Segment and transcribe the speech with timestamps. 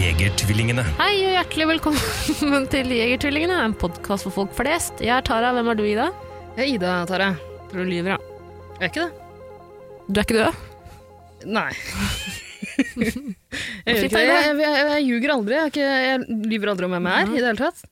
[0.00, 0.80] Jegertvillingene.
[0.96, 5.02] Hei og hjertelig velkommen til Jegertvillingene, en podkast for folk flest.
[5.04, 6.06] Jeg er Tara, hvem er du, Ida?
[6.56, 7.26] Jeg er Ida, Tara.
[7.68, 8.46] Tror du lyver, da.
[8.80, 9.10] Er ikke det?
[10.08, 10.64] Du er ikke død?
[11.52, 11.68] Nei.
[12.96, 14.24] jeg gjør ikke det.
[14.24, 15.58] Jeg, Jeg, jeg, jeg, ljuger aldri.
[15.58, 17.84] Jeg, ikke, jeg lyver aldri om hvem jeg er i det hele tatt.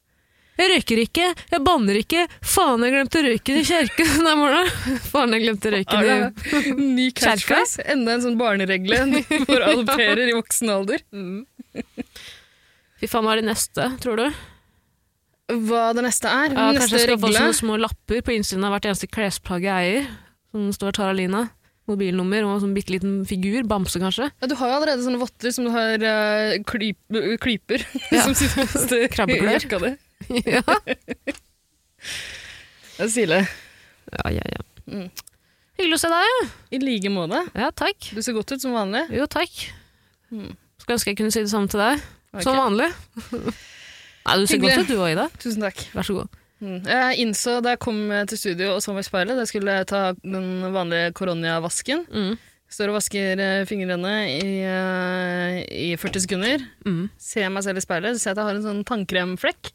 [0.59, 2.25] Jeg røyker ikke, jeg banner ikke.
[2.55, 4.99] Faen, jeg glemte røyken i kjerken den morgenen.
[5.13, 7.85] Faen, jeg glemte røyken i Ny catchphrase.
[7.93, 9.05] Enda en sånn barneregle
[9.45, 11.05] for adopterer i voksen alder.
[12.99, 14.41] Fy faen, hva er det neste, tror du?
[15.69, 16.53] Hva det neste er?
[16.53, 19.93] Ja, kanskje jeg skal få sånne små lapper på innsiden av hvert eneste klesplagg jeg
[19.93, 20.11] eier.
[20.53, 21.47] Som står Tara Lina.
[21.89, 23.63] Mobilnummer og sånn bitte liten figur.
[23.69, 24.27] Bamse, kanskje.
[24.43, 26.99] Ja, du har jo allerede sånne votter som du har uh, klyp,
[27.41, 27.81] klyper
[28.13, 28.27] Ja.
[28.27, 29.57] som sitter fast i Krabbeklør.
[29.57, 29.95] jakka di.
[30.59, 30.61] ja.
[32.99, 33.41] Det er stilig.
[34.19, 34.63] ja, ja, ja.
[34.89, 35.09] Mm.
[35.79, 36.53] Hyggelig å se deg.
[36.75, 37.41] I like måte.
[37.57, 38.11] Ja, takk.
[38.13, 39.07] Du ser godt ut som vanlig.
[39.15, 39.55] Jo, takk.
[40.35, 40.53] Mm.
[40.89, 42.05] Skulle ønske jeg kunne si det samme til deg.
[42.33, 42.45] Okay.
[42.47, 42.87] Som vanlig.
[43.29, 45.27] Nei, du ser godt ut du òg, Ida.
[45.37, 45.83] Tusen takk.
[45.93, 46.39] Vær så god.
[46.65, 46.79] Mm.
[46.89, 47.99] Jeg innså da jeg kom
[48.31, 52.07] til studio og så meg i speilet, da jeg skulle ta den vanlige koronavasken.
[52.09, 52.33] Mm.
[52.73, 55.61] Står og vasker eh, fingrene i, eh,
[55.93, 56.65] i 40 sekunder.
[56.89, 57.07] Mm.
[57.21, 59.73] Ser jeg meg selv i speilet, så ser jeg at jeg har en sånn tannkremflekk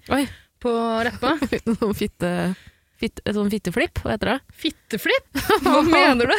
[0.66, 1.38] på leppa.
[1.78, 2.34] Sånn fitte,
[2.98, 4.38] fitte, et sånn fitteflipp, hva heter det?
[4.66, 5.42] Fitteflipp?
[5.66, 6.38] Hva mener du?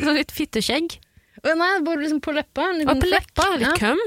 [0.00, 0.98] Sånn litt fitteskjegg.
[1.46, 2.68] Å, nei, bare liksom på leppa.
[2.72, 4.02] En liten på leppa, litt Ja, køm.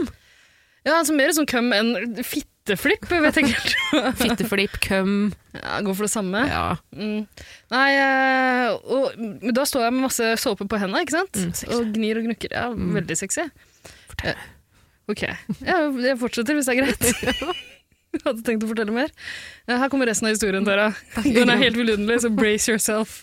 [0.88, 1.94] ja altså mer sånn køm enn
[2.26, 4.02] fitteflipp, vet jeg ikke.
[4.22, 5.14] Fitteflipp, køm.
[5.56, 6.44] Ja, Går for det samme.
[6.50, 6.66] Ja.
[6.96, 7.24] Mm.
[7.74, 11.40] Nei, eh, og, men da står jeg med masse såpe på hendene, ikke sant?
[11.40, 12.54] Mm, og gnir og gnukker.
[12.60, 12.92] Ja, Mm.
[13.00, 13.48] veldig sexy.
[14.12, 14.38] Fortell.
[15.10, 15.24] Ok,
[15.66, 17.08] ja, jeg fortsetter hvis det er greit.
[17.24, 19.10] Jeg hadde tenkt å fortelle mer.
[19.70, 20.92] Her kommer resten av historien, Tara.
[21.26, 23.20] Den er helt vidunderlig, så brace yourself.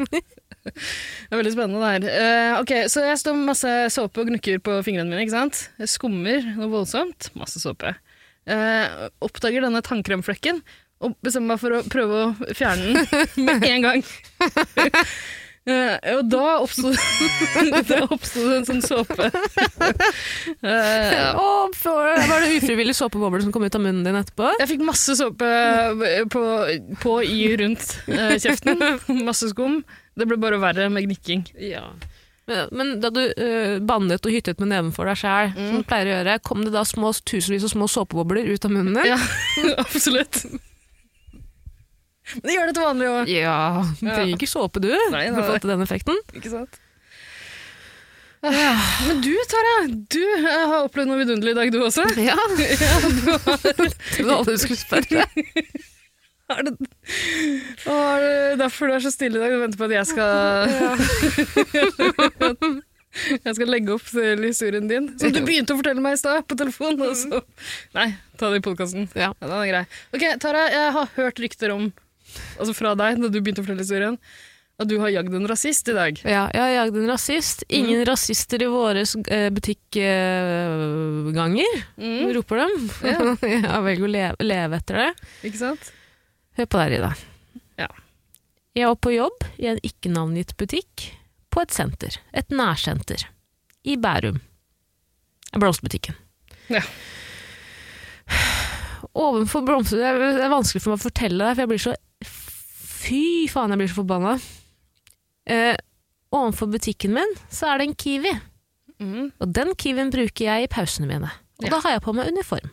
[0.67, 2.09] Det er veldig spennende det her.
[2.57, 5.23] Uh, ok, Så jeg står med masse såpe og gnukker på fingrene mine.
[5.25, 5.63] ikke sant?
[5.83, 7.31] Jeg skummer noe voldsomt.
[7.39, 7.95] Masse såpe.
[8.47, 10.63] Uh, oppdager denne tannkremflekken
[11.05, 14.07] og bestemmer meg for å prøve å fjerne den med en gang.
[15.67, 19.27] Uh, og da oppsto det en sånn såpe.
[20.63, 24.53] Uh, for, var det ufrivillig såpebobler som kom ut av munnen din etterpå?
[24.63, 25.51] Jeg fikk masse såpe
[26.31, 26.45] på,
[27.03, 28.79] på i rundt uh, kjeften.
[29.27, 29.81] Masse skum.
[30.17, 31.43] Det ble bare verre med gnikking.
[31.61, 31.85] Ja.
[32.47, 35.89] Men, men da du uh, bannet og hyttet med neven for deg sjæl, som du
[35.89, 39.11] pleier å gjøre, kom det da små, tusenvis av små såpebobler ut av munnen din?
[39.13, 39.19] Ja,
[39.85, 40.45] absolutt.
[42.33, 43.31] Men det gjør det til vanlig òg.
[43.31, 43.59] Ja,
[44.01, 45.45] du trenger ikke såpe du, Nei, for nei.
[45.45, 46.23] å få til den effekten.
[46.39, 46.81] Ikke sant?
[48.47, 52.05] Men du, Tara, du eh, har opplevd noe vidunderlig i dag, du også.
[52.21, 55.27] Ja, Ja, du har, det var alle du skulle spørre.
[56.51, 56.73] Har det,
[57.91, 59.51] er det derfor du er så stille i dag?
[59.55, 60.33] Du venter på at jeg skal
[63.47, 66.45] Jeg skal legge opp til historien din, som du begynte å fortelle meg i stad
[66.51, 66.99] på telefon.
[67.01, 67.15] Og.
[67.97, 69.07] Nei, ta det i podkasten.
[69.17, 69.31] Ja.
[69.41, 69.85] Ja, den er grei.
[70.13, 71.89] Ok, Tara, jeg har hørt rykter om,
[72.61, 74.17] altså fra deg, da du begynte å fortelle historien,
[74.77, 76.13] at du har jagd en rasist i dag.
[76.29, 77.65] Ja, jeg har jagd en rasist.
[77.73, 79.01] Ingen rasister i våre
[79.33, 82.77] eh, butikkganger, Mm, roper dem.
[83.01, 83.33] Ja.
[83.57, 85.09] jeg velger å leve, leve etter det.
[85.49, 85.89] ikke sant?
[86.57, 87.11] Hør på der, Ida.
[87.81, 87.89] Ja.
[88.77, 91.07] Jeg var på jobb i en ikke-navngitt butikk
[91.53, 93.27] på et senter, et nærsenter,
[93.87, 94.41] i Bærum.
[95.57, 96.17] Blomsterbutikken.
[96.73, 96.83] Ja.
[99.17, 100.01] Ovenfor blomster...
[100.01, 101.95] Det er det er vanskelig for meg å fortelle deg, for jeg blir så
[103.07, 103.21] Fy
[103.53, 104.33] faen, jeg blir så forbanna.
[105.47, 105.77] Eh,
[106.35, 108.35] ovenfor butikken min så er det en Kiwi,
[108.97, 109.27] Mm.
[109.45, 111.29] og den Kiwien bruker jeg i pausene mine.
[111.61, 111.71] Og Ja.
[111.75, 112.71] da har jeg på meg uniform.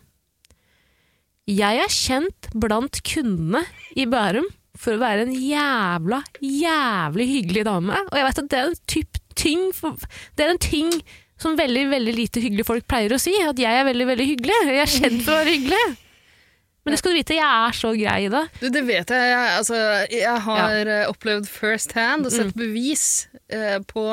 [1.49, 3.65] Jeg er kjent blant kundene
[3.99, 4.45] i Bærum
[4.79, 7.97] for å være en jævla, jævlig hyggelig dame.
[8.09, 9.65] Og jeg vet at det er en typ ting
[10.37, 10.93] Det er en ting
[11.41, 13.33] som veldig, veldig lite hyggelige folk pleier å si.
[13.43, 14.59] At jeg er veldig, veldig hyggelig.
[14.69, 15.83] Jeg er kjent for å være hyggelig.
[16.83, 18.41] Men det skal du vite, jeg er så grei i det.
[18.59, 19.27] Du, det vet jeg.
[19.33, 19.77] Jeg, altså,
[20.11, 20.97] jeg har ja.
[21.11, 22.59] opplevd first hand og sett Mm.
[22.59, 23.05] bevis
[23.49, 24.03] eh, på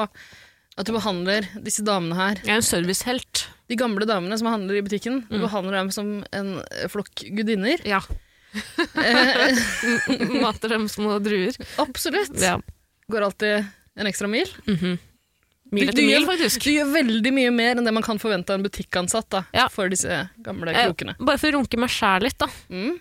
[0.79, 3.47] at du behandler disse damene her Jeg er en servicehelt.
[3.69, 5.45] De gamle damene som handler i butikken, du Mm.
[5.49, 7.79] behandler dem som en flokk gudinner.
[7.87, 8.01] Ja.
[10.43, 11.55] Mater dem små druer.
[11.79, 12.35] absolutt.
[12.41, 12.57] Ja.
[13.11, 13.65] Går alltid
[13.97, 14.49] en ekstra mil.
[14.67, 14.99] Mhm.
[15.73, 16.65] Mil etter du mil, faktisk.
[16.67, 19.69] Du gjør veldig mye mer enn det man kan forvente av en butikkansatt da, Ja.
[19.69, 21.15] for disse gamle Eh, krokene.
[21.21, 22.49] Bare for å runke meg sjæl litt, da.
[22.69, 22.99] Mm.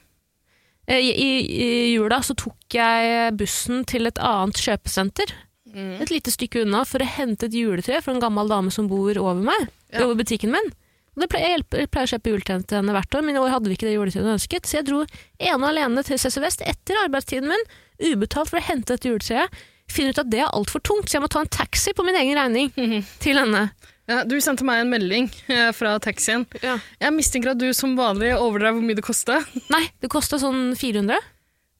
[0.88, 5.34] Eh, I, i, I jula så tok jeg bussen til et annet kjøpesenter,
[5.74, 6.02] Mm.
[6.02, 9.12] et lite stykke unna, for å hente et juletre for en gammel dame som bor
[9.18, 10.04] over meg, Ja.
[10.06, 10.72] over butikken min.
[11.16, 13.36] Og det pleier, jeg hjelper- jeg pleier å kjøpe juletre til henne hvert år, men
[13.36, 15.06] i år hadde vi ikke det juletreet hun ønsket, så jeg dro
[15.40, 17.66] ene og alene til CC Vest etter arbeidstiden min,
[18.00, 19.50] ubetalt for å hente dette juletreet.
[19.90, 22.16] Finner ut at det er altfor tungt, så jeg må ta en taxi på min
[22.16, 22.70] egen regning
[23.20, 23.72] til henne.
[24.08, 26.46] Ja, du sendte meg en melding eh, fra taxien.
[26.64, 26.80] Ja.
[27.02, 29.44] Jeg mistenker at du som vanlig overdrev hvor mye det kosta.
[29.70, 31.18] Nei, det kosta sånn 400.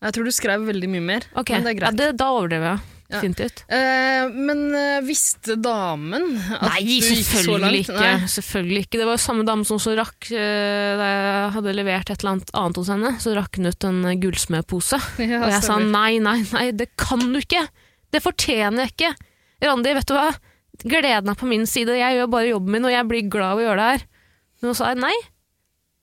[0.02, 2.62] Jeg tror du skrev veldig mye mer, Ok, men det er ja, det, da overdrev
[2.62, 2.80] jeg.
[3.10, 3.18] Ja.
[3.18, 3.64] Definitivt.
[3.74, 7.80] Eh, men eh, visste damen at Nei, du gikk så langt?
[7.80, 8.12] ikke.
[8.36, 9.00] selvfølgelig ikke.
[9.02, 12.36] Det var jo samme dame som så rakk eh, Da jeg hadde levert et eller
[12.36, 15.02] annet annet hos henne, så rakk hun ut en eh, gullsmedpose.
[15.30, 17.66] Ja, og jeg sa nei, nei, nei, det kan du ikke!
[18.14, 19.12] Det fortjener jeg ikke!
[19.66, 20.30] Randi, vet du hva?
[20.86, 23.60] Gleden er på min side, jeg gjør bare jobben min, og jeg blir glad av
[23.60, 24.06] å gjøre det her.
[24.62, 25.16] Men hun sa nei.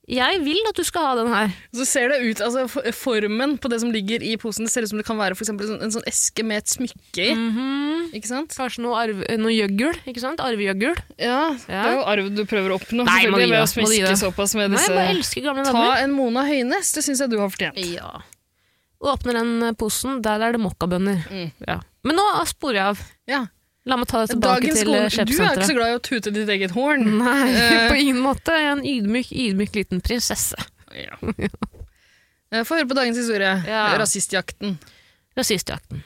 [0.07, 1.49] Jeg vil at du skal ha den her.
[1.75, 4.91] Så ser det ut, altså Formen på det som ligger i posen, det ser ut
[4.93, 7.33] som det kan være for en, sånn- en sånn eske med et smykke i.
[7.35, 8.13] Mhm.
[8.15, 8.55] Ikke sant?
[8.55, 9.99] Kanskje noe, arv, noe jøggel.
[10.07, 10.39] ikke sant?
[10.39, 10.95] Arvegjøggel.
[11.19, 14.55] Ja, Det er jo arv du prøver å oppnå Nei, selvfølgelig, ved å smiske såpass
[14.55, 17.51] med Nei, bare disse elsker gamle Ta en Mona Høines, det syns jeg du har
[17.51, 17.83] fortjent.
[17.91, 18.21] Ja.
[19.03, 21.27] Åpner den posen, der er det mokkabønner.
[21.29, 21.51] Mm.
[21.67, 21.81] Ja.
[22.07, 23.03] Men nå sporer jeg av.
[23.27, 23.43] Ja.
[23.87, 25.97] La meg ta det tilbake Dagens til skole, eh, du er ikke så glad i
[25.97, 27.05] å tute ditt eget horn.
[27.23, 27.85] Nei, Eh.
[27.93, 28.51] på ingen måte.
[28.57, 30.59] Jeg er en ydmyk, ydmyk liten prinsesse.
[30.97, 31.15] Ja.
[32.51, 33.53] Eh, Få høre på dagens historie.
[33.67, 33.85] Ja.
[33.99, 34.77] Rasistjakten.
[35.39, 36.03] Rasistjakten.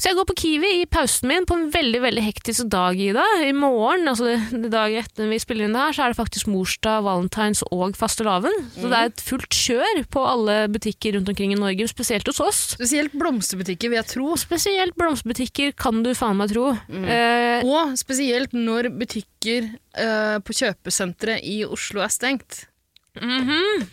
[0.00, 3.22] Så jeg går på Kiwi i pausen min på en veldig veldig hektisk dag, Ida.
[3.44, 6.48] I morgen, altså det dagen etter vi spiller inn det her, så er det faktisk
[6.50, 8.48] morsdag, valentines og fastelavn.
[8.74, 12.40] Så det er et fullt kjør på alle butikker rundt omkring i Norge, spesielt hos
[12.42, 12.62] oss.
[12.72, 14.32] Spesielt blomsterbutikker, vil jeg tro.
[14.40, 16.72] Spesielt blomsterbutikker, kan du faen meg tro.
[16.88, 19.68] Eh, Og spesielt når butikker
[20.00, 22.64] eh, på kjøpesenteret i Oslo er stengt.
[23.20, 23.84] mhm.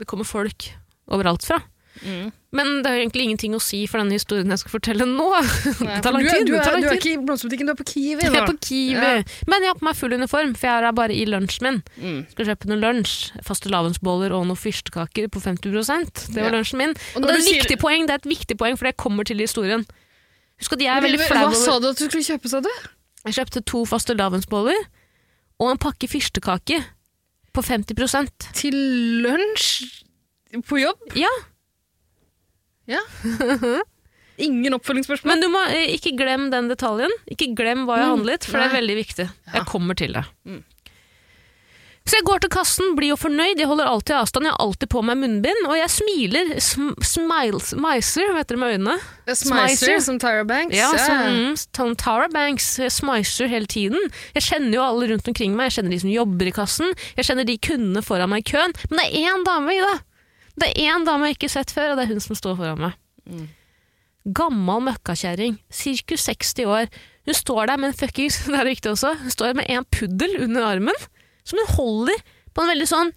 [0.00, 0.70] Det kommer folk
[1.10, 1.58] overalt fra.
[2.02, 2.30] Mm.
[2.56, 5.26] Men det er egentlig ingenting å si for denne historien jeg skal fortelle nå.
[5.86, 6.48] Nei, det tar lang du, tid.
[6.48, 8.26] Du, er, du er ikke i blomsterbutikken, du er på Kiwi.
[8.26, 8.96] Jeg er på Kiwi.
[8.98, 9.12] Ja.
[9.50, 11.80] Men jeg har på meg full uniform, for jeg er bare i lunsjen min.
[12.02, 12.20] Mm.
[12.32, 13.16] Skal kjøpe noe lunsj.
[13.46, 16.96] Fastelavnsboller og noen fyrstekaker på 50% Det var lunsjen min.
[17.14, 18.96] Og Og det er, et sier- viktig poeng, det er et viktig poeng, for det
[18.98, 19.86] kommer til historien.
[20.60, 22.72] Husk at jeg er veldig Hva sa du at du skulle kjøpe, sa du?
[23.28, 24.80] Jeg kjøpte to fastelavnsboller
[25.60, 26.80] og en pakke fyrstekake
[27.54, 28.76] på 50 Til
[29.24, 30.02] lunsj
[30.66, 31.14] på jobb?
[31.18, 31.30] Ja,
[34.40, 35.28] Ingen oppfølgingsspørsmål?
[35.34, 37.12] men du må eh, ikke glem den detaljen.
[37.28, 38.78] Ikke glem hva jeg Mm, handlet, for det er nei.
[38.80, 39.26] veldig viktig.
[39.28, 39.52] Ja.
[39.58, 40.22] Jeg kommer til det.
[40.48, 40.62] Mm.
[42.08, 44.88] Så jeg går til kassen, blir jo fornøyd, jeg holder alltid avstand, jeg har alltid
[44.90, 48.94] på meg munnbind, og jeg smiler, sm smiles, smicer, hva heter det med øynene?
[49.28, 50.00] Smicer, Smicer.
[50.08, 50.74] som Tyra Banks?
[50.74, 54.00] Ja, som mm, Tara Banks jeg smicer hele tiden.
[54.34, 57.28] Jeg kjenner jo alle rundt omkring meg, jeg kjenner de som jobber i kassen, jeg
[57.28, 59.98] kjenner de kundene foran meg i køen, men det er én dame i det.
[60.58, 62.56] Det er én dame jeg ikke har sett før, og det er hun som står
[62.58, 62.96] foran meg.
[63.30, 63.46] Mm.
[64.36, 66.16] Gammal møkkakjerring, ca.
[66.26, 66.90] 60 år.
[67.28, 70.36] Hun står der med en fuckings, det er viktig også, hun står med en puddel
[70.44, 71.00] under armen,
[71.44, 72.20] som hun holder
[72.54, 73.12] på en veldig sånn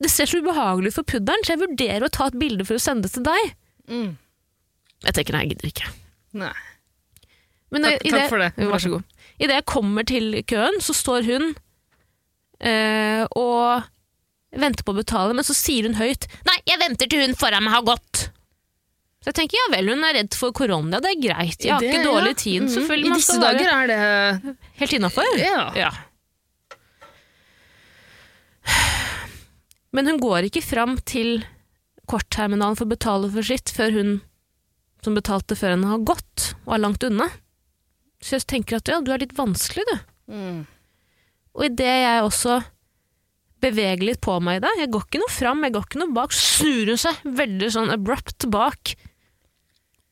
[0.00, 2.78] Det ser så ubehagelig ut for puddelen, så jeg vurderer å ta et bilde for
[2.78, 3.50] å sende det til deg.
[3.92, 4.14] Mm.
[5.04, 5.90] Jeg tenker nei, jeg gidder ikke.
[6.40, 6.54] Nei.
[7.70, 8.48] Men Takk- i takk for det.
[8.56, 9.04] Vær så god.
[9.36, 11.44] Idet jeg kommer til køen, så står hun
[12.64, 13.84] øh, og
[14.52, 17.62] venter på å betale, men så sier hun høyt Nei, jeg venter til hun foran
[17.64, 18.30] meg har gått.
[19.20, 21.60] Så jeg tenker ja vel, hun er redd for korona, det er greit.
[21.60, 22.40] Jeg har Det- ikke dårlig ja.
[22.42, 22.62] tid.
[22.62, 23.06] Mm -hmm.
[23.06, 25.38] I disse dager er det helt innafor.
[25.38, 25.72] Ja.
[25.76, 25.90] Ja.
[29.92, 31.44] Men hun går ikke fram til
[32.06, 34.20] kortterminalen for å betale for sitt før hun
[35.04, 37.30] som betalte før henne, har gått og er langt unna.
[38.20, 39.98] Så jeg tenker at ja, du er litt vanskelig, du.
[40.28, 40.66] Mm.
[41.56, 42.58] Og idet jeg også
[43.60, 46.14] beveger litt på meg i det, jeg går ikke noe fram, jeg går ikke noe
[46.16, 48.94] bak, snur hun seg veldig sånn abrupt bak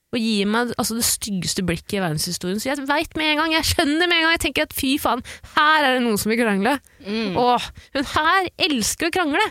[0.08, 2.60] og gir meg altså, det styggeste blikket i verdenshistorien.
[2.62, 4.94] Så jeg veit med en gang, jeg skjønner med en gang, jeg tenker at fy
[5.02, 5.20] faen,
[5.52, 6.78] her er det noen som vil krangle.
[7.04, 7.36] Mm.
[7.36, 7.66] Åh,
[7.98, 9.44] hun her elsker å krangle.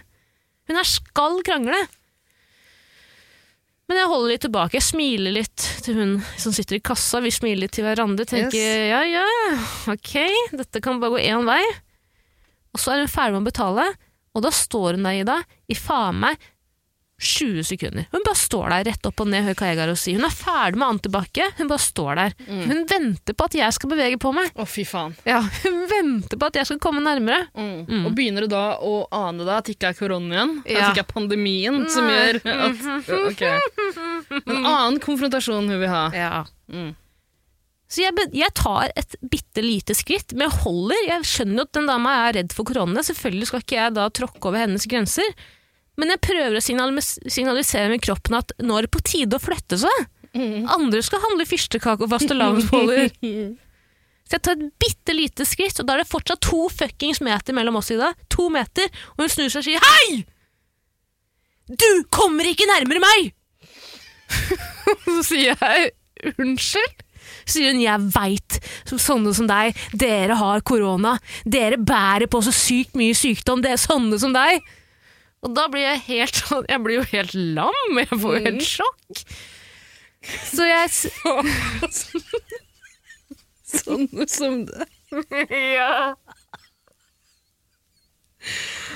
[0.67, 1.77] Hun her skal krangle.
[3.87, 4.75] Men jeg holder litt tilbake.
[4.79, 7.21] Jeg smiler litt til hun som sitter i kassa.
[7.23, 8.25] Vi smiler litt til hverandre.
[8.27, 8.89] Tenker Yes.
[8.89, 9.27] ja, ja,
[9.93, 10.15] ok,
[10.57, 11.61] dette kan bare gå én vei.
[12.73, 13.87] Og så er hun ferdig med å betale,
[14.35, 16.37] og da står hun der, Ida, i faen meg
[17.17, 18.05] 20 sekunder.
[18.11, 20.19] Hun bare står der rett opp og ned, høy Kaigar og sier.
[20.19, 21.39] Hun er ferdig med antibac.
[21.57, 22.35] Hun bare står der.
[22.45, 22.59] Mm.
[22.69, 24.51] Hun venter på at jeg skal bevege på meg.
[24.53, 25.15] Å, fy faen.
[25.25, 27.47] Ja, hun venter på at jeg skal komme nærmere.
[27.57, 27.79] Mm.
[27.89, 28.05] Mm.
[28.05, 30.53] Og begynner du da å ane deg at det ikke er korona igjen?
[30.61, 33.43] At det ikke er pandemien som gjør at Ok.
[34.43, 36.05] En annen konfrontasjon hun vil ha.
[36.13, 36.45] Ja.
[37.87, 37.93] Mm.
[37.93, 41.03] Så jeg, jeg tar et bitte lite skritt, men jeg holder.
[41.07, 43.03] Jeg skjønner jo at den dama er redd for korona.
[43.05, 45.29] Selvfølgelig skal ikke jeg da tråkke over hennes grenser.
[45.97, 49.79] Men jeg prøver å signalisere med kroppen at nå er det på tide å flytte
[49.81, 50.03] seg.
[50.69, 53.07] Andre skal handle fyrstekake og fastelavnsboller.
[54.27, 57.55] Så jeg tar et bitte lite skritt, og da er det fortsatt to fuckings meter
[57.55, 58.11] mellom oss, Ida.
[58.35, 60.25] To meter, og hun snur seg og sier hei!
[61.71, 63.31] Du kommer ikke nærmere meg!
[65.07, 67.06] så sier jeg unnskyld.
[67.45, 68.57] Så sier hun jeg veit,
[68.89, 71.15] sånne som deg, dere har korona.
[71.45, 74.61] Dere bærer på så sykt mye sykdom, det er sånne som deg.
[75.45, 78.63] Og da blir jeg helt sånn Jeg blir jo helt lam, jeg får jo helt
[78.65, 79.21] sjokk.
[80.49, 81.07] Så jeg s-
[83.83, 84.87] Sånn som deg.
[85.77, 86.15] Ja.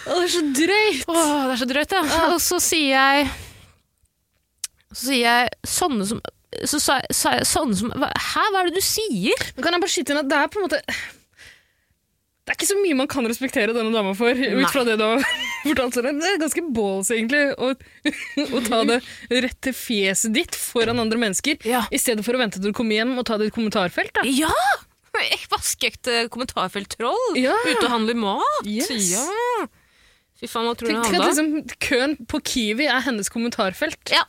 [0.01, 1.05] Å, det er så drøyt!
[1.11, 2.01] Åh, det er så drøyt, ja.
[2.33, 3.29] Og så sier jeg
[4.91, 6.21] Så sier jeg sånne som
[6.67, 9.43] så sa sa jeg sånne som Hæ, hva er det du sier?
[9.55, 10.79] Men kan jeg bare skyte inn at det er på en måte
[12.41, 15.03] Det er ikke så mye man kan respektere denne dama for, ut fra det du
[15.05, 15.21] har
[15.69, 15.95] fortalt.
[15.95, 17.71] Så det er ganske balls, egentlig, å,
[18.57, 18.97] å ta det
[19.45, 21.83] rett til fjeset ditt foran andre mennesker, Ja.
[21.93, 24.11] i stedet for å vente til du kommer hjem og ta det i et kommentarfelt.
[24.17, 24.25] Da.
[24.27, 24.51] Ja!
[25.53, 27.37] Vaskeekte kommentarfelttroll.
[27.39, 27.53] Ja.
[27.67, 28.65] Ute og handler mat.
[28.65, 28.89] Yes.
[29.13, 29.67] Ja.
[30.41, 31.29] Fy faen, hva tror du det handler om?
[31.29, 34.01] liksom, køen på Kiwi er hennes kommentarfelt.
[34.11, 34.23] Ja,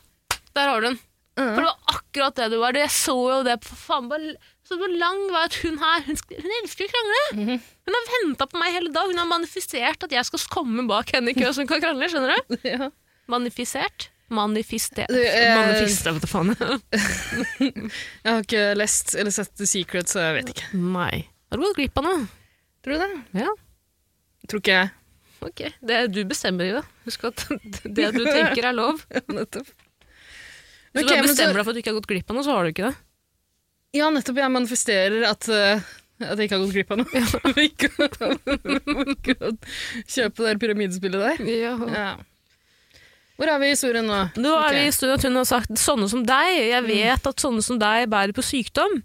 [0.53, 0.99] der har du den.
[1.33, 1.45] Ja.
[1.55, 2.77] For det var akkurat det du var.
[2.77, 6.15] Jeg så jo det på faen bare så Hvor lang var at hun her Hun,
[6.29, 7.21] hun elsker å krangle.
[7.33, 7.57] Mhm.
[7.83, 9.09] Hun har venta på meg hele dag.
[9.09, 12.09] Hun har manifestert at jeg skal komme bak henne i kø som kan krangle.
[12.11, 12.57] Skjønner du?
[12.73, 12.89] Ja.
[13.31, 14.09] Manifisert?
[14.33, 15.11] Manifestert.
[15.11, 16.53] Du, eh, vet du faen.
[17.59, 17.91] Jeg
[18.25, 20.69] har ikke lest eller sett The Secret, så jeg vet ikke.
[20.79, 21.25] Nei.
[21.51, 22.23] Har du gått glipp av noe?
[22.83, 23.43] Tror du det?
[23.43, 23.51] Ja.
[24.49, 24.91] Tror ikke jeg.
[25.43, 25.61] Ok.
[25.83, 26.81] Det er du bestemmer, jo.
[27.07, 27.45] Husk at
[27.99, 29.03] det du tenker, er lov.
[29.31, 29.69] Nettopp.
[30.93, 32.35] Hvis Ok, du bare så- bestemmer deg for at du ikke har gått glipp av
[32.37, 32.95] noe, så har du ikke det.
[33.93, 34.37] Ja, nettopp.
[34.41, 35.81] Jeg manifesterer at, uh,
[36.23, 37.09] at jeg ikke har gått glipp av noe.
[37.67, 39.51] ikke, å- ikke å
[40.05, 41.43] kjøpe det pyramidespillet der.
[41.49, 42.13] Ja.
[43.33, 44.19] Hvor er vi i historien nå?
[44.37, 46.51] Nå er vi i studio at hun har sagt sånne som deg.
[46.69, 49.01] Jeg vet at sånne som deg bærer på sykdom.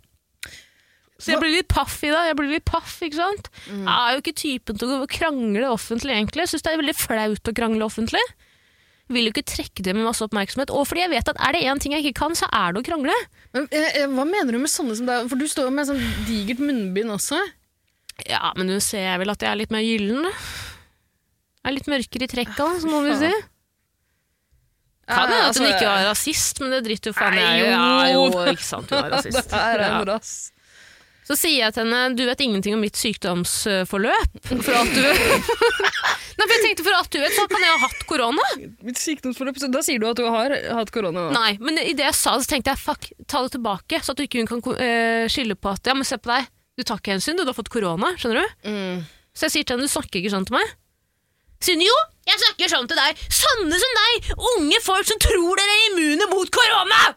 [1.18, 2.28] Så jeg blir litt paff i dag.
[2.28, 3.48] Jeg blir litt paff, ikke sant?
[3.66, 6.44] Jeg er jo ikke typen til å krangle offentlig, egentlig.
[6.44, 8.22] Jeg syns det er veldig flaut å krangle offentlig.
[9.08, 10.72] Vil jo ikke trekke det med masse oppmerksomhet.
[10.74, 12.82] Og fordi jeg vet at er det én ting jeg ikke kan, så er det
[12.82, 13.14] å krangle.
[13.56, 15.30] Men, eh, eh, hva mener du med sånne som deg?
[15.30, 17.40] For du står jo med sånn digert munnbind også.
[18.28, 20.26] Ja, men du ser vel at jeg er litt mer gyllen.
[20.28, 23.32] Jeg er litt mørkere i trekka, som noen vil si.
[25.08, 27.68] Kan hende at hun altså, ikke var rasist, men det driter jo faen jeg i.
[27.70, 29.48] Ja, jo, ikke sant, hun var rasist.
[29.48, 30.32] Det er en rass.
[31.28, 34.38] Så sier jeg til henne du vet ingenting om mitt sykdomsforløp.
[34.64, 35.02] For alt du
[36.38, 38.44] Nei, for jeg tenkte for alt du vet, så kan jeg ha hatt korona.
[38.86, 41.26] Mitt sykdomsforløp, så Da sier du at du har hatt korona?
[41.34, 44.14] Nei, men i det jeg sa det, så tenkte jeg fuck, ta det tilbake, så
[44.14, 47.02] at du ikke kan uh, skylde på at ja, men se på deg, du tar
[47.02, 48.14] ikke hensyn, du, du har fått korona.
[48.16, 48.70] Skjønner du?
[48.70, 49.06] Mm.
[49.34, 50.76] Så jeg sier til henne du snakker ikke sånn til meg.
[51.58, 53.24] Sier hun jo, jeg snakker sånn til deg.
[53.34, 57.08] Sånne som deg, unge folk som tror dere er immune mot korona!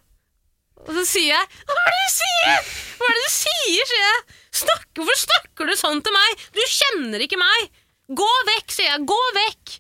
[0.87, 2.71] Og så sier jeg Hva er det du sier?!
[3.01, 4.39] Hva er det du sier, sier jeg.
[4.61, 6.43] Snakk, hvorfor snakker du sånn til meg?
[6.53, 7.71] Du kjenner ikke meg!
[8.11, 9.05] Gå vekk, sier jeg.
[9.09, 9.77] Gå vekk!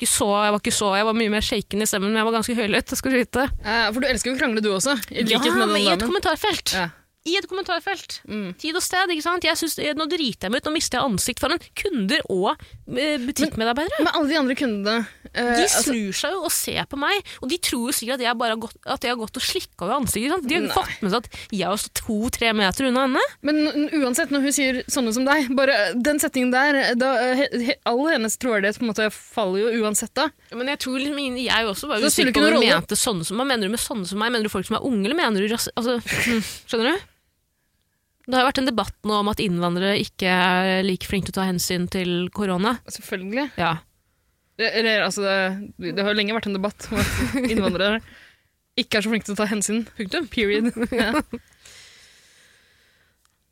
[0.00, 2.34] Så, jeg var ikke så, jeg var mye mer shaken i stemmen, men jeg var
[2.38, 2.94] ganske høylytt.
[2.96, 3.42] skal du vite.
[3.60, 4.94] Eh, for du elsker jo å krangle, du også.
[5.12, 6.72] I likhet Ja, med men i et kommentarfelt.
[6.72, 6.86] Ja.
[7.28, 8.22] I et kommentarfelt.
[8.24, 8.54] Mm.
[8.56, 9.44] Tid og sted, ikke sant?
[9.60, 12.54] Synes, nå driter jeg meg ut, nå mister jeg ansikt foran kunder og
[12.96, 14.00] eh, butikkmedarbeidere.
[14.00, 17.32] Men alle de andre kundene eh, De altså, snur seg jo og ser på meg,
[17.38, 19.44] og de tror jo sikkert at jeg, bare har, gått, at jeg har gått og
[19.46, 20.32] slikka over ansiktet.
[20.34, 20.48] Sant?
[20.48, 23.24] De har jo ikke fått med seg at jeg har stått to-tre meter unna henne.
[23.46, 23.60] Men
[24.00, 28.02] uansett, når hun sier sånne som deg, bare den setningen der da, he, he, All
[28.10, 30.28] hennes troverdighet på en måte faller jo uansett da.
[30.56, 33.50] Men jeg tror liksom jeg også var usikker på om mente sånne som meg.
[33.52, 34.34] mener du med sånne som meg?
[34.34, 35.68] Mener du folk som er unge, eller mener du ras...
[35.78, 37.08] Altså, hm, skjønner du?
[38.30, 41.34] Det har jo vært en debatt nå om at innvandrere ikke er like flinke til
[41.34, 42.76] å ta hensyn til korona.
[42.86, 43.48] Selvfølgelig.
[43.58, 43.78] Ja.
[44.68, 45.22] Eller, altså,
[45.80, 48.00] det, det har lenge vært en debatt om at innvandrere
[48.80, 49.82] ikke er så flinke til å ta hensyn.
[49.98, 50.28] Punktum.
[50.32, 50.70] Period.
[51.00, 51.12] Ja.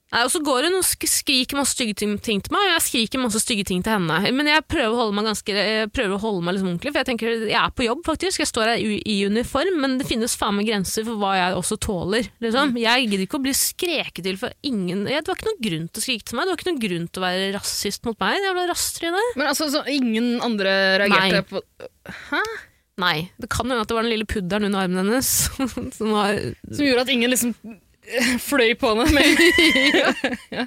[0.09, 2.85] Nei, og så går hun og skriker masse stygge ting ting til meg, og jeg
[2.87, 4.21] skriker masse stygge ting til henne.
[4.33, 7.01] Men jeg prøver å holde meg ganske jeg prøver å holde meg liksom ordentlig, for
[7.03, 8.41] jeg tenker jeg er på jobb, faktisk.
[8.41, 11.59] Jeg står her i, i uniform, men det finnes faen meg grenser for hva jeg
[11.59, 12.31] også tåler.
[12.45, 12.73] Liksom.
[12.81, 15.91] Jeg gidder ikke å bli skreket til for ingen ja, Det var ikke noen grunn
[15.93, 18.25] til å skrike til meg, det var ikke noen grunn til å være rasist mot
[18.25, 18.41] meg.
[18.49, 19.27] Jævla rasttryne.
[19.37, 20.73] Men altså, så ingen andre
[21.05, 21.45] reagerte Nei.
[21.53, 22.43] på Hæ?
[22.99, 23.17] Nei.
[23.39, 25.29] Det kan hende at det var den lille pudderen under armen hennes
[25.99, 27.77] som var Som gjorde at ingen liksom eh,
[28.49, 29.07] fløy på henne.
[29.15, 29.47] Med.
[30.57, 30.67] ja.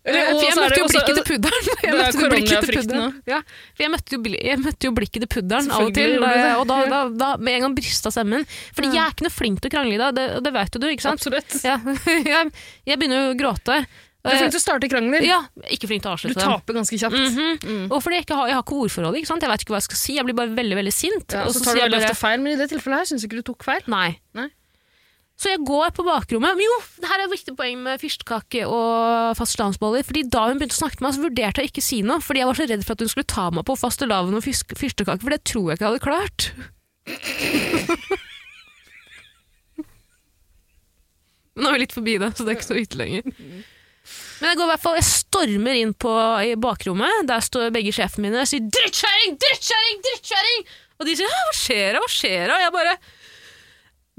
[0.00, 1.66] Eller, jeg møtte jo blikket til pudderen.
[1.84, 3.16] Jeg møtte jo blikket til pudderen.
[3.28, 3.40] Ja,
[3.76, 7.00] jeg møtte, jo, jeg møtte jo blikket til pudderen av og til, og da, da,
[7.12, 8.46] da med en gang brista stemmen.
[8.72, 10.80] Fordi jeg er ikke noe flink til å krangle i dag, det, det vet jo
[10.80, 11.20] du, ikke sant?
[11.20, 11.58] Absolutt.
[11.66, 11.76] Ja,
[12.32, 12.54] jeg,
[12.88, 13.82] jeg begynner jo å gråte.
[14.20, 15.24] Du er flink til å starte krangler.
[15.24, 15.38] Ja,
[15.72, 17.20] ikke flink til å avslutte Du taper ganske kjapt.
[17.20, 17.52] Mhm.
[17.60, 17.84] Mm.
[17.88, 19.44] Og fordi jeg ikke har, jeg har ikke ordforråd, ikke sant?
[19.44, 20.16] jeg vet ikke hva jeg skal si.
[20.16, 21.36] Jeg blir bare veldig veldig sint.
[21.36, 23.24] Ja, og så så tar du veldig ofte feil, men i det tilfellet her syns
[23.28, 23.84] ikke du tok feil.
[23.88, 24.10] nei.
[24.36, 24.48] Nei.
[25.40, 26.52] Så jeg går på bakrommet.
[26.52, 30.04] Men jo, det her er et viktig poeng med fyrstekake og fastelavnsboller.
[30.04, 32.20] Fordi da hun begynte å snakke med meg, så vurderte jeg ikke å si noe.
[32.24, 35.22] Fordi jeg var så redd for at hun skulle ta meg på fastelavn og fyrstekake,
[35.22, 36.38] for det tror jeg ikke jeg hadde klart.
[41.60, 43.22] Nå er vi litt forbi det, så det er ikke så ute lenger.
[44.40, 46.12] Men jeg går i hvert fall, jeg stormer inn på
[46.46, 47.24] i bakrommet.
[47.28, 50.62] Der står begge sjefene mine og sier 'drittkjerring, drittkjerring, drittkjerring'!
[51.00, 52.46] Og de sier 'hva skjer da, hva skjer?
[52.52, 52.94] Og jeg bare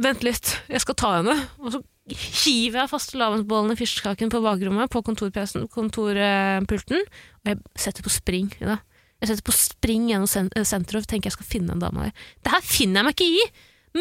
[0.02, 1.36] Vent litt, jeg skal ta henne.
[1.60, 1.82] Og så
[2.12, 7.04] hiver jeg fastelavnsbollen i fyrstekakaken på bakrommet på kontorpulten, kontorpulten,
[7.42, 8.50] og jeg setter på spring.
[8.64, 8.80] Ja.
[9.22, 10.26] Jeg setter på spring gjennom
[10.58, 12.24] eh, senteret og tenker jeg skal finne en dame der.
[12.42, 13.44] Det her finner jeg meg ikke i!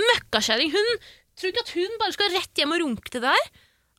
[0.01, 0.71] Møkkakjerring!
[0.73, 0.95] Hun
[1.37, 3.51] tror ikke at hun bare skal rett hjem og runke til det der?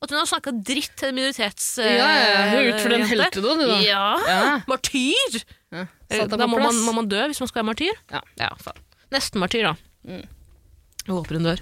[0.02, 1.68] At hun har snakka dritt til minoritets...
[1.78, 2.44] Ja, ja, ja.
[2.50, 3.78] Hun er ute for den du, da.
[3.86, 4.06] Ja.
[4.26, 4.56] Ja.
[4.70, 5.42] Martyr!
[5.70, 5.86] Ja.
[6.10, 8.02] Eh, Da må man, må man dø hvis man skal være martyr?
[8.10, 8.24] Ja.
[8.42, 8.50] ja
[9.14, 9.76] Nesten martyr, da.
[10.10, 10.26] Mm.
[11.06, 11.62] Jeg håper hun dør.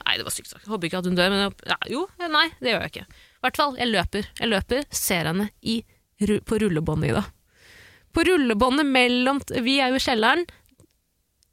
[0.00, 0.68] Nei, det var sykt sagt.
[0.70, 3.18] Håper ikke at hun dør, men jeg, ja, jo, nei, det gjør jeg ikke.
[3.20, 4.30] I hvert fall, jeg løper.
[4.40, 5.80] Jeg løper, ser henne i,
[6.20, 7.24] på rullebåndet, Ida.
[8.10, 10.46] På rullebåndet mellom Vi er jo i kjelleren.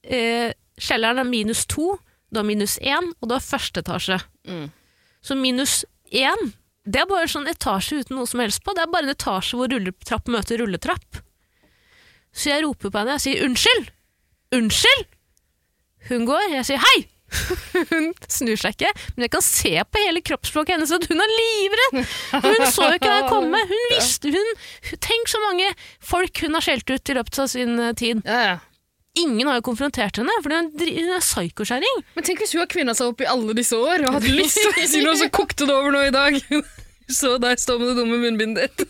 [0.04, 1.98] Eh, kjelleren er minus to,
[2.32, 4.18] du har minus én, og du har første etasje.
[4.48, 4.66] Mm.
[5.24, 6.52] Så minus én,
[6.88, 8.76] det er bare en sånn etasje uten noe som helst på.
[8.76, 11.22] Det er bare en etasje hvor rulletrapp møter rulletrapp.
[12.36, 13.92] Så jeg roper på henne, jeg sier unnskyld!
[14.56, 15.08] Unnskyld!
[16.08, 16.98] Hun går, jeg sier hei!
[17.92, 21.34] Hun snur seg ikke, men jeg kan se på hele kroppsspråket hennes at hun er
[21.34, 22.00] livredd!
[22.46, 23.62] Hun så jo ikke deg komme.
[23.70, 24.54] Hun visste, hun,
[25.04, 25.68] tenk så mange
[26.04, 28.24] folk hun har skjelt ut i løpet av sin eh, tid.
[28.26, 28.58] Ja, ja.
[29.18, 32.04] Ingen har jo konfrontert henne, for hun er, en psykoskjæring.
[32.14, 34.60] Men tenk hvis hun har kvinna seg opp i alle disse år og hatt lyst
[34.62, 36.38] til å si noe, så kokte det over nå i dag.
[37.08, 38.90] Så der stå med det dumme munnbindet ditt.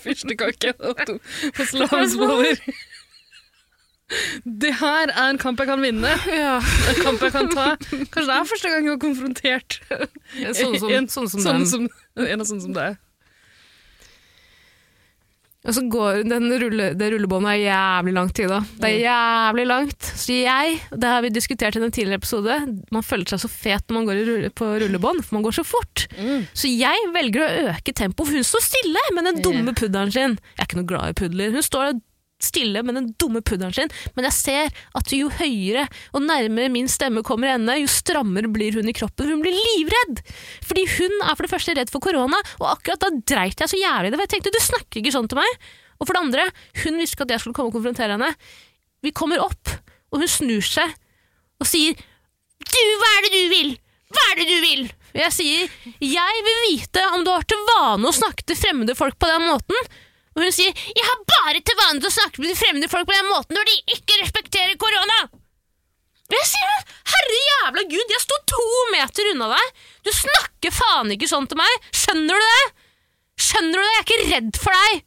[0.00, 1.18] Fyrstekake og to
[1.58, 2.56] fastelavnsboller.
[4.44, 6.14] Det her er en kamp jeg kan vinne.
[6.40, 6.56] Ja.
[6.90, 7.68] En kamp jeg kan ta.
[7.78, 11.86] Kanskje det er første gang jeg har konfrontert Sånn som, en, sånn som sånn som,
[12.18, 12.98] en av sånne som deg.
[15.60, 18.62] Og så går den rulle, det rullebåndet er jævlig langt Ida.
[18.80, 20.06] Det er jævlig langt.
[20.22, 22.56] Så jeg, det har vi diskutert i en tidligere episode,
[22.96, 25.66] man føler seg så fet når man går rulle, på rullebånd, for man går så
[25.68, 26.06] fort.
[26.56, 30.38] Så jeg velger å øke tempoet, for hun står stille med den dumme pudderen sin.
[30.54, 31.52] Jeg er ikke noe glad i pudler.
[31.52, 32.00] Hun står
[32.44, 36.88] stille med den dumme pudderen sin, men jeg ser at jo høyere og nærmere min
[36.90, 39.30] stemme kommer henne, jo strammere blir hun i kroppen.
[39.30, 40.22] Hun blir livredd!
[40.66, 43.80] Fordi hun er for det første redd for korona, og akkurat da dreit jeg så
[43.80, 45.68] jævlig i det, for jeg tenkte du snakker ikke sånn til meg.
[46.00, 46.48] Og for det andre,
[46.84, 48.32] hun visste ikke at jeg skulle komme og konfrontere henne.
[49.04, 49.76] Vi kommer opp,
[50.10, 50.96] og hun snur seg
[51.60, 51.96] og sier
[52.60, 53.70] Du, hva er det du vil?
[54.10, 54.82] Hva er det du vil?
[55.16, 55.70] Jeg sier
[56.04, 59.46] jeg vil vite om du har til vane å snakke til fremmede folk på den
[59.48, 59.90] måten.
[60.36, 63.30] Og hun sier jeg har bare til vane å snakke til fremmede folk på den
[63.30, 65.20] måten når de ikke respekterer korona.
[66.30, 69.70] Og Jeg sier herre jævla gud, jeg sto to meter unna deg.
[70.06, 71.88] Du snakker faen ikke sånn til meg.
[71.90, 72.66] Skjønner du det?
[73.40, 73.90] Skjønner du det?
[73.90, 75.00] Jeg er ikke redd for deg.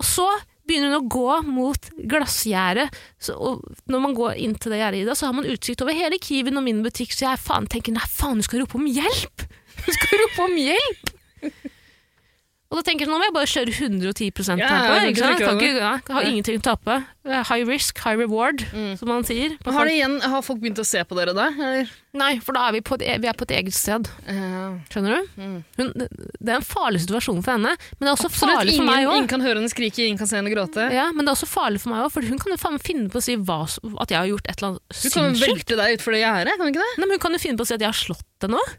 [0.00, 0.28] Og så
[0.66, 2.96] begynner hun å gå mot glassgjerdet.
[3.28, 6.64] Når man går inn til det gjerdet, så har man utsikt over hele Kiwien og
[6.66, 9.46] min butikk, så jeg faen tenker nei, faen, hun skal rope om hjelp!
[9.84, 11.12] Du skal rope om hjelp!
[12.76, 14.60] Og da tenker jeg, nå må jeg bare kjøre 110 tempo.
[14.60, 15.44] Ja, ja, jeg ikke kan sant?
[15.46, 16.96] Kan ikke, ja, har ingenting å tape.
[17.48, 18.60] High risk, high reward,
[19.00, 19.54] som man sier.
[19.64, 21.46] på Har, igjen, har folk begynt å se på dere da?
[21.56, 21.88] Eller?
[22.16, 24.10] Nei, for da er vi på et, e- vi er på et eget sted.
[24.92, 25.32] Skjønner du?
[25.40, 25.56] Mm.
[25.80, 28.54] Hun, det er en farlig situasjon for henne, men det er også absolutt.
[28.60, 29.16] farlig for Ingen, meg òg.
[29.22, 30.86] ingen kan høre henne skrike, ingen kan se henne gråte.
[30.92, 33.20] Ja, men det er også farlig for meg òg, for hun kan jo finne på
[33.20, 35.96] å si hva, at jeg har gjort et eller annet Hun kan jo velte deg
[35.98, 36.92] utfor det gjerdet, kan du ikke det?
[37.00, 38.74] Nei, men hun kan jo finne på å si at jeg har slått henne òg.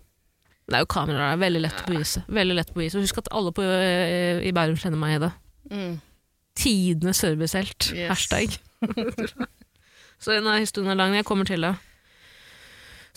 [0.67, 1.41] Det er jo kameraer der.
[1.45, 2.23] Veldig lett å bevise.
[2.27, 2.99] Veldig lett å bevise.
[2.99, 5.32] Og husk at alle på, øh, i Bærum kjenner meg i det.
[5.71, 5.93] Mm.
[6.60, 7.91] Tidenes servicehelt.
[7.95, 8.10] Yes.
[8.12, 8.58] Hashtag.
[10.23, 11.15] Så denne historien er lang.
[11.15, 11.75] Jeg kommer til det.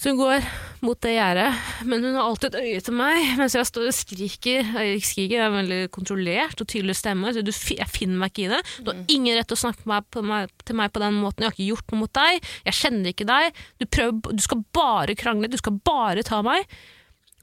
[0.01, 0.45] Så hun går
[0.81, 1.49] mot det gjerdet,
[1.85, 4.71] men hun har alltid et øye til meg mens jeg står og skriker.
[4.81, 8.47] Jeg skriker, jeg er veldig kontrollert og tydelig stemme, så du, jeg finner meg ikke
[8.47, 8.61] i det.
[8.81, 11.45] Du har ingen rett til å snakke meg, på meg, til meg på den måten.
[11.45, 12.49] Jeg har ikke gjort noe mot deg.
[12.71, 13.61] Jeg kjenner ikke deg.
[13.77, 16.65] Du, prøver, du skal bare krangle, du skal bare ta meg.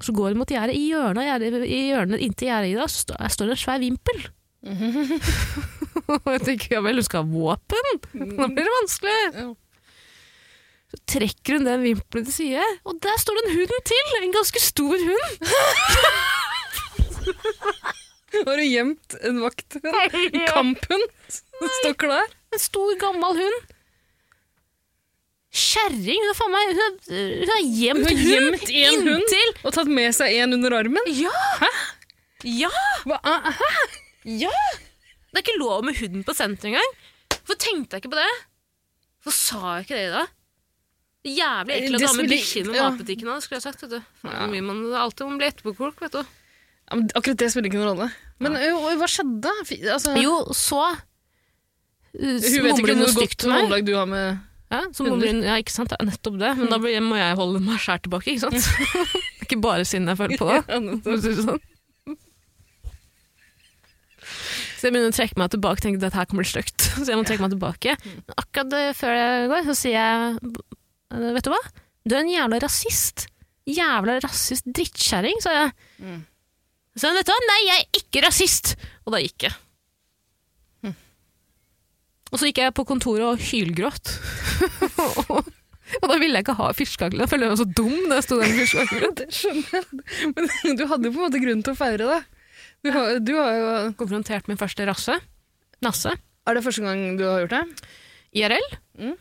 [0.03, 0.75] Så går hun mot gjerdet.
[0.77, 4.19] I hjørnet, gjerdet- i hjørnet inntil gjerdet i dag, står, står det en svær vimpel.
[6.13, 7.87] Og jeg tenker ja vel, hun skal ha våpen?
[8.37, 9.15] Da blir det vanskelig.
[10.87, 14.13] Så trekker hun den vimpelen til side, og der står det en hund til!
[14.23, 15.31] En ganske stor hund.
[18.37, 19.75] Har du gjemt en vakt?
[19.81, 22.27] En kamphund som står klar?
[22.53, 23.73] En stor, gammel hund.
[25.57, 26.21] Kjerring!
[26.27, 26.97] Hun Hun har,
[27.41, 30.75] hun har gjemt Hun har gjemt en hund inntil og tatt med seg en under
[30.79, 31.09] armen?
[31.17, 31.33] Ja!
[31.63, 31.69] Hæ?
[32.45, 32.69] Ja!
[33.07, 33.17] Hva?
[33.25, 33.71] Hæ?
[34.37, 34.53] Ja!
[35.31, 36.91] Det er ikke lov med huden på senteret engang.
[37.33, 38.29] Hvorfor tenkte jeg ikke på det?
[39.23, 40.25] Hvorfor sa jeg ikke det da?
[41.27, 43.41] Jævlig ekkelt Det å ha med skulle- bikkje i matbutikken.
[43.43, 44.01] skulle jeg sagt, vet du.
[44.23, 44.45] Ja.
[44.47, 46.21] man alltid man blir etterpåklok, vet du.
[46.87, 48.07] Ja, men akkurat det spiller ikke noen rolle.
[48.39, 49.51] Men ø, hva skjedde?
[49.91, 50.99] Altså, Jo, så uh,
[52.15, 54.37] hun vet ikke noe hvor godt håndlag du har med
[54.67, 56.51] Ja, hun, ja, ikke sant, det er nettopp det.
[56.59, 58.67] Men da blir, må jeg holde meg skjær tilbake, ikke sant?
[59.47, 60.57] Ikke bare sinnet jeg føler på da.
[60.67, 61.61] Sånn.
[64.77, 66.89] Så jeg begynner å trekke meg tilbake tenker dette her kommer til stygt.
[66.99, 67.95] Så jeg må trekke meg tilbake.
[68.03, 70.57] Men akkurat før jeg går, så sier jeg
[71.15, 71.61] eh, Vet du hva?
[72.07, 73.25] Du er en jævla rasist.
[73.67, 75.71] Jævla rasist drittkjerring, sa jeg.
[76.03, 76.19] Mm.
[76.97, 77.39] Så vet du hva?
[77.49, 78.75] Nei, jeg er ikke rasist!
[79.05, 79.57] Og da gikk jeg.
[82.31, 84.11] Og så gikk jeg på kontoret og hylgråt.
[86.01, 87.19] og da ville jeg ikke ha fiskekake.
[87.21, 89.11] Jeg følte meg så dum da jeg sto der med fiskekake.
[89.21, 89.85] Det skjønner jeg.
[90.33, 92.19] Men du hadde jo på en måte grunn til å feire det.
[92.85, 95.15] Du har, du har jo Konfrontert min første rasse.
[95.85, 96.11] Nasse.
[96.47, 97.87] Er det første gang du har gjort det?
[98.37, 98.67] IRL?
[98.99, 99.15] Mm.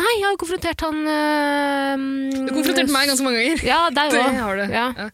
[0.00, 2.04] Nei, jeg har jo konfrontert han øh,
[2.46, 3.64] Du konfrontert meg ganske mange ganger.
[3.66, 4.38] Ja, deg Det òg.
[4.40, 4.62] har du.
[4.72, 4.86] Ja.
[4.96, 5.08] Ja.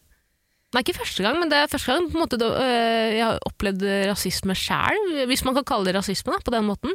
[0.69, 3.23] Nei, ikke første gang, men det er første gang på en måte, da, øh, jeg
[3.25, 6.91] har opplevd rasisme sjæl, hvis man kan kalle det rasisme da, på den måten.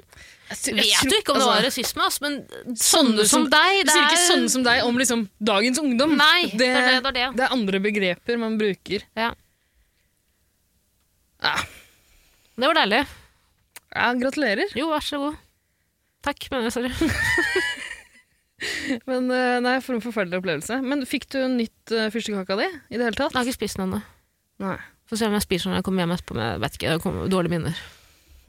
[0.47, 3.27] Jeg Jeg vet tror- jo ikke om det altså, var rasisme, altså, men sånne Sånne
[3.27, 6.15] som, som- deg det sier ikke sånne som deg om liksom dagens ungdom.
[6.17, 7.37] Nei, det, det, er det, det er det.
[7.41, 9.03] det er andre begreper man bruker.
[9.19, 9.33] Ja.
[11.43, 11.57] Ja,
[12.57, 13.03] Det var deilig.
[13.95, 14.71] ja gratulerer.
[14.79, 15.35] Jo, vær så god.
[16.23, 16.73] Takk, mener jeg.
[16.73, 16.93] sorry.
[19.11, 20.79] Men eh, nei, For en forferdelig opplevelse.
[20.85, 23.33] Men fikk du nytt uh, fyrstekaka di i det hele tatt?
[23.35, 24.01] Jeg har ikke spist den ennå.
[25.11, 26.95] Få se om jeg spiser når jeg kommer hjem etterpå, men jeg vet ikke.
[26.95, 27.83] Det kommer dårlige minner.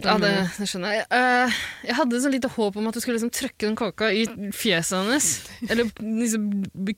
[0.04, 1.04] Ja, det, det skjønner jeg.
[1.12, 4.26] Uh, jeg hadde så lite håp om at du skulle liksom trøkke den kaka i
[4.56, 5.30] fjeset hennes.
[5.72, 6.40] Eller disse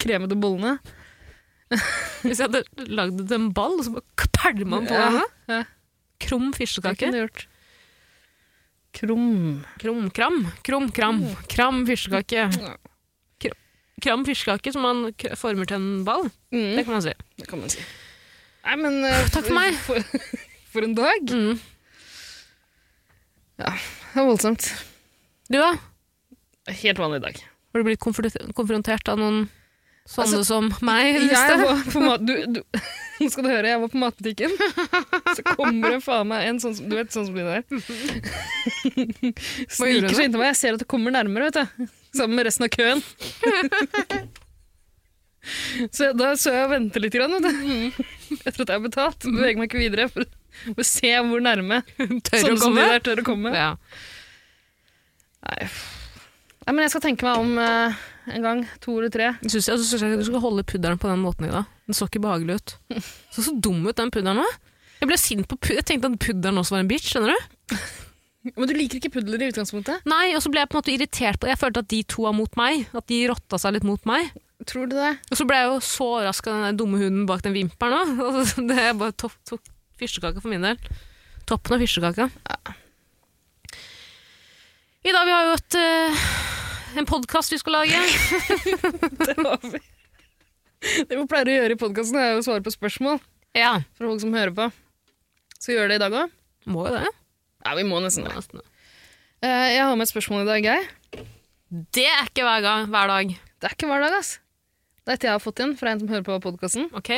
[0.02, 0.76] kremete bollene.
[2.24, 5.06] Hvis jeg hadde lagd det til en ball, og så bare pælma den på Ja,
[5.12, 5.26] henne.
[5.52, 5.62] ja.
[6.26, 7.12] Krum fyrstekake.
[8.98, 9.64] Krum.
[9.78, 11.20] Krum, kram, krum, kram.
[11.52, 12.48] Kram fyrstekake.
[12.50, 12.76] Ja.
[14.04, 16.28] Kram fyrstekake som man k- former til en ball.
[16.52, 17.14] Det Mm, kan man si.
[17.40, 17.80] det kan man si.
[18.68, 19.74] Nei, men uh, Takk for meg.
[19.88, 20.02] For,
[20.74, 21.32] for en dag.
[21.34, 21.60] Mm.
[23.58, 23.72] Det
[24.14, 24.68] var voldsomt.
[25.50, 25.72] Du, da?
[26.70, 27.40] Helt vanlig dag.
[27.74, 29.48] Har du blitt konfrontert, konfrontert av noen
[30.08, 31.18] sånne Altså, som meg?
[31.32, 32.18] Jeg på, på.
[32.28, 32.62] Du, du,
[33.20, 34.54] nå skal du høre, jeg var på matbutikken.
[35.38, 37.64] Så kommer det faen meg en sånn som Du vet, sånn som de der.
[39.68, 40.52] Sniker seg inntil meg.
[40.52, 41.88] Jeg ser at det kommer nærmere, vet du.
[42.18, 43.04] Sammen med resten av køen.
[45.96, 48.02] Så da så jeg og venter litt, grann, vet du.
[48.42, 49.24] Etter at jeg har betalt.
[49.24, 50.28] Beveger meg ikke videre for,
[50.66, 52.88] for å se hvor nærme Tør sånne å komme?
[52.92, 53.54] der tør å komme.
[53.56, 53.70] Ja.
[55.48, 55.70] Nei.
[56.68, 58.04] Nei, men jeg skal tenke meg om eh,
[58.36, 58.66] en gang.
[58.84, 59.32] To eller tre.
[59.46, 61.70] Jeg syns jeg, jeg du skal holde pudderen på den måten i dag.
[61.88, 62.76] Den så ikke behagelig ut.
[63.32, 64.58] Så så dum ut, den pudderen òg.
[64.98, 65.80] Jeg ble sint på pudderen.
[65.80, 67.14] Jeg tenkte at pudderen også var en bitch.
[67.14, 67.78] skjønner du?
[68.56, 70.06] Men du liker ikke pudler i utgangspunktet?
[70.08, 71.56] Nei, og så ble jeg på en måte irritert på det.
[71.56, 72.86] Jeg følte at de to var mot meg.
[72.96, 74.32] At de rotta seg litt mot meg.
[74.68, 75.14] Tror du det?
[75.32, 78.40] Og så ble jeg jo så overraska av den dumme hunden bak den vimpelen òg.
[78.70, 79.64] Det er bare topp, topp
[80.00, 80.80] fyrstekake for min del.
[81.48, 82.30] Toppen av fyrstekaka.
[85.08, 86.26] I dag vi har jo et, uh,
[87.00, 88.02] en podkast vi skal lage.
[89.28, 89.84] Det har vi.
[90.82, 93.20] Det vi pleier å gjøre i podkasten, er jo å svare på spørsmål
[93.58, 93.80] Ja.
[93.98, 94.68] fra folk som hører på.
[95.58, 96.34] Så gjør det i dag òg.
[96.70, 97.08] Må jo det.
[97.66, 98.64] Ja, vi må nesten det.
[99.42, 100.88] Eh, Jeg har med et spørsmål i dag, Geir.
[101.92, 103.34] Det er ikke hver, gang, hver dag.
[103.60, 104.38] Det er ikke hver dag, ass.
[105.04, 106.90] Det er et jeg har fått inn fra en som hører på podkasten.
[106.94, 107.10] Ok?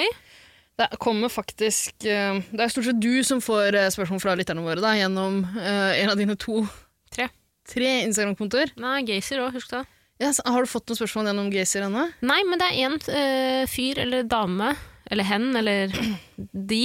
[0.80, 4.64] Det kommer faktisk eh, Det er stort sett du som får eh, spørsmål fra lytterne
[4.64, 6.64] våre da, gjennom en av dine to
[7.12, 7.28] Tre.
[7.68, 8.72] Tre Instagram-kontoer.
[8.80, 9.84] Nei, Gazer òg, husk det.
[10.20, 12.02] Ja, så har du fått noen spørsmål gjennom Gazer ennå?
[12.28, 14.74] Nei, men det er en eh, fyr eller dame,
[15.10, 15.94] eller hen, eller
[16.52, 16.82] de,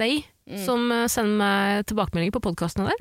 [0.00, 0.10] de,
[0.66, 3.00] som eh, sender meg tilbakemeldinger på podkastene der.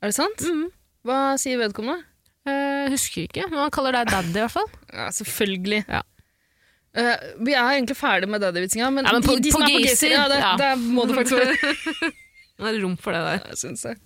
[0.00, 0.44] Er det sant?
[0.44, 0.66] Mm.
[1.08, 2.04] Hva sier vedkommende?
[2.48, 4.68] Uh, husker ikke, men han kaller deg daddy i hvert fall.
[4.96, 5.82] Ja, selvfølgelig.
[5.88, 6.00] Ja.
[6.96, 9.68] Uh, vi er egentlig ferdig med daddy-vitsinga, men, Ja, men på- de, de som på
[9.68, 10.72] er på Gazer, ja, det, ja.
[10.76, 12.12] må det faktisk være.
[12.60, 13.44] Det er rom for det der.
[13.52, 13.96] Jeg syns det.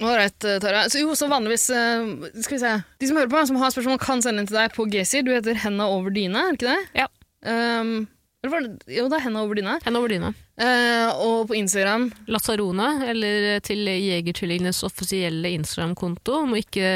[0.00, 0.86] Ålreit, eh, Tara.
[0.90, 2.08] Så, jo, så vanligvis eh,
[2.40, 2.72] Skal vi se.
[3.00, 5.22] De som hører på, som har spørsmål, kan sende inn til deg på Gazer.
[5.26, 7.04] Du heter Henda over dyne, er det ikke det?
[7.04, 7.08] Ja.
[7.44, 7.96] Um,
[8.44, 9.78] eller det, jo, det er Henda over dyne.
[9.84, 10.32] Hen over dyna.
[10.60, 16.42] Uh, og på Instagram Lazzarone, eller til Jegertvillingenes offisielle Instagram-konto.
[16.50, 16.90] Må ikke,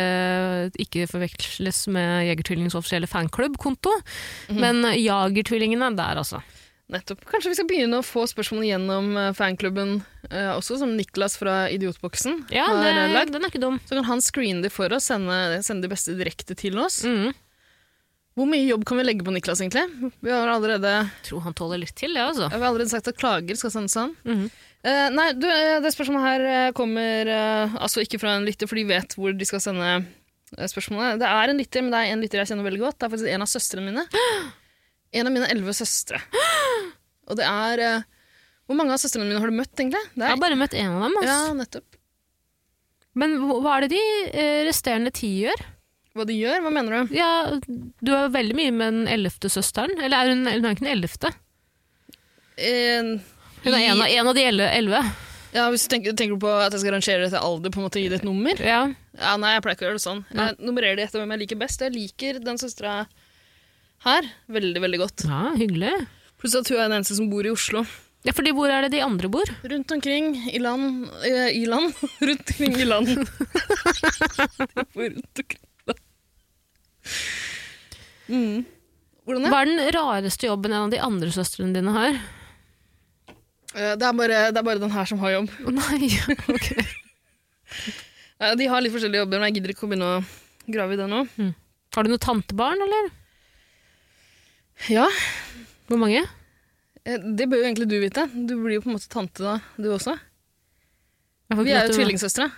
[0.78, 3.94] ikke forveksles med Jegertvillingenes offisielle fanklubb-konto.
[4.58, 6.42] Men Jagertvillingene der, altså.
[6.88, 7.20] Nettopp.
[7.28, 9.98] Kanskje vi skal begynne å få spørsmål gjennom eh, fanklubben
[10.30, 13.34] eh, også, som Niklas fra Idiotboksen Ja, har det, lagd.
[13.34, 13.76] den er ikke dum.
[13.84, 17.02] Så kan han screene de for oss, sende, sende de beste direkte til oss.
[17.04, 17.34] Mm.
[18.38, 19.84] Hvor mye jobb kan vi legge på Niklas, egentlig?
[20.24, 22.46] Vi har allerede, jeg Tror han tåler litt til, det, altså.
[22.52, 24.14] vi har allerede sagt at klager skal sendes han.
[24.24, 24.44] Mm.
[24.86, 28.70] Eh, nei, du, eh, det spørsmålet her eh, kommer eh, altså ikke fra en lytter,
[28.70, 29.90] for de vet hvor de skal sende
[30.70, 31.18] spørsmålet.
[31.20, 32.96] Det er en lytter, men det er en lytter jeg kjenner veldig godt.
[33.02, 34.06] Det er faktisk en av søstrene mine.
[35.16, 36.18] En av mine elleve søstre.
[37.28, 38.02] Og det er eh,
[38.68, 40.00] Hvor mange av søstrene mine har du møtt, egentlig?
[40.14, 41.16] Det Jeg har bare møtt én av dem.
[41.20, 41.34] Altså.
[41.34, 41.98] ja, nettopp.
[43.18, 45.62] Men hva hva er det de eh, resterende ti gjør?
[46.18, 46.60] Hva de gjør?
[46.64, 47.14] Hva mener du?
[47.16, 47.30] Ja,
[48.02, 49.92] du har veldig mye med den ellevte søsteren.
[50.02, 51.32] Eller er hun, hun er ikke den ellevte?
[52.58, 53.10] Eh,
[53.64, 55.00] Hun er en av, en av de elle- elleve.
[55.54, 57.80] ja, hvis du tenker, tenker du på at jeg skal rangere det etter alder, på
[57.80, 58.58] en måte gi det et nummer?
[58.62, 58.80] Ja.
[59.18, 60.24] Ja, nei, jeg pleier ikke å gjøre det sånn.
[60.34, 61.80] Jeg nummererer det etter hvem jeg liker best.
[61.82, 63.06] Jeg liker den søstera
[64.06, 65.24] her veldig, veldig godt.
[65.26, 65.94] ja, hyggelig.
[66.38, 67.82] Pluss at hun er den eneste som bor i Oslo.
[68.26, 69.46] Ja, fordi hvor er det de andre bor?
[69.70, 71.94] Rundt omkring i land eh, I land?
[72.28, 73.06] Rundt omkring i land.
[73.14, 76.02] De bor rundt omkring i land.
[78.28, 78.64] Mm.
[79.28, 82.18] Hvordan er Hva er den rareste jobben en av de andre søstrene dine har?
[83.76, 84.04] Eh, det?
[84.10, 85.48] Er bare, det er bare den her som har jobb.
[85.64, 86.10] Å nei,
[86.56, 86.68] ok.
[88.38, 90.20] Eh, De har litt forskjellige jobber, men jeg gidder ikke å begynne å
[90.68, 91.22] grave i det nå.
[91.96, 93.08] Har du noe tantebarn, eller?
[94.92, 95.06] Ja,
[95.88, 96.22] Hvor mange?
[97.08, 98.26] eh, det bør jo egentlig du vite.
[98.34, 100.16] Du blir jo på en måte tante da, du også.
[101.48, 102.50] Vi er jo tvillingsøstre.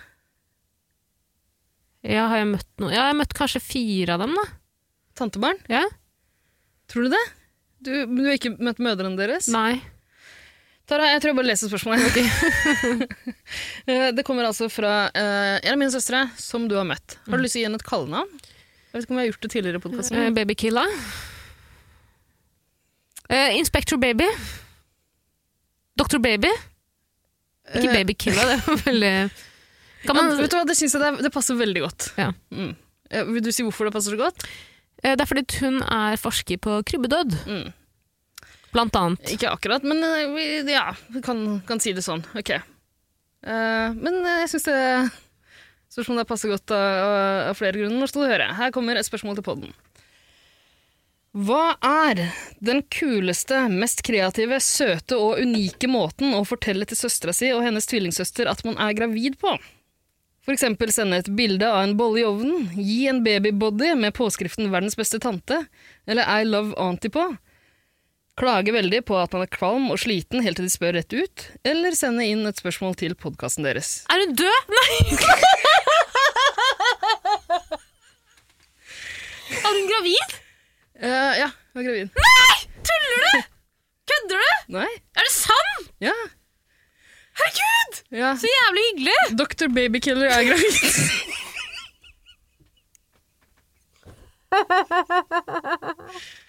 [2.01, 2.91] Ja, har jeg møtt noen?
[2.91, 4.43] Ja, jeg har møtt kanskje fire av dem, da.
[5.21, 5.61] Tantebarn.
[5.71, 5.85] Ja?
[6.91, 7.23] Tror du det?
[7.81, 9.47] Du, du har ikke møtt mødrene deres?
[9.53, 9.79] Nei.
[10.89, 12.03] Tara, jeg tror jeg bare leser spørsmålet.
[12.11, 14.09] Okay.
[14.17, 17.15] det kommer altså fra uh, en av mine søstre som du har møtt.
[17.29, 18.41] Har du lyst til å gi henne et kallenavn?
[18.91, 20.19] Jeg vet ikke om jeg har gjort det tidligere i podkasten.
[20.19, 20.87] Uh, Babykilla.
[23.31, 24.27] Eh, Inspector Baby.
[25.99, 26.19] Dr.
[26.23, 26.51] Baby.
[27.71, 29.11] Ikke Babykilla, det var veldig
[30.03, 32.07] Kan man, vet du hva, Det syns jeg det, det passer veldig godt.
[32.19, 32.31] Ja.
[32.51, 32.71] Mm.
[33.11, 34.43] Eh, Vil du si hvorfor det passer så godt?
[35.03, 37.69] Uh, Det er fordi hun er forsker på krybbedød, Mm.
[38.73, 39.31] blant annet.
[39.35, 42.23] Ikke akkurat, men eh, vi, ja, vi kan, kan si det sånn.
[42.35, 42.51] Ok.
[43.45, 44.79] Uh, men eh, jeg syns det
[45.91, 47.15] spørsmålet passer godt av,
[47.51, 47.99] av flere grunner.
[47.99, 48.51] Nå skal du høre.
[48.57, 49.73] Her kommer et spørsmål til podden.
[51.31, 52.19] Hva er
[52.59, 57.87] den kuleste, mest kreative, søte og unike måten å fortelle til søstera si og hennes
[57.87, 59.53] tvillingsøster at man er gravid på?
[60.43, 64.67] For eksempel sende et bilde av en bolle i ovnen, gi en babybody med påskriften
[64.73, 65.67] 'verdens beste tante'
[66.03, 67.37] eller 'I love auntie' på,
[68.35, 71.47] klage veldig på at man er kvalm og sliten helt til de spør rett ut,
[71.63, 74.03] eller sende inn et spørsmål til podkasten deres.
[74.11, 74.61] Er hun død?
[74.67, 75.15] Nei!
[79.63, 80.40] er hun gravid?
[81.01, 82.09] Eh, ja, jeg er gravid.
[82.21, 82.57] Nei!
[82.85, 83.41] Tuller du?
[84.11, 84.51] Kødder du?
[84.75, 84.89] Nei?
[85.17, 85.87] Er det sant?
[86.03, 86.13] Ja.
[87.41, 88.01] Herregud!
[88.19, 88.35] ja.
[88.37, 89.19] Så jævlig hyggelig!
[89.39, 89.67] Dr.
[89.75, 90.75] Babykiller er gravid.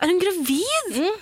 [0.00, 0.94] Er hun gravid?
[0.96, 1.16] Mm.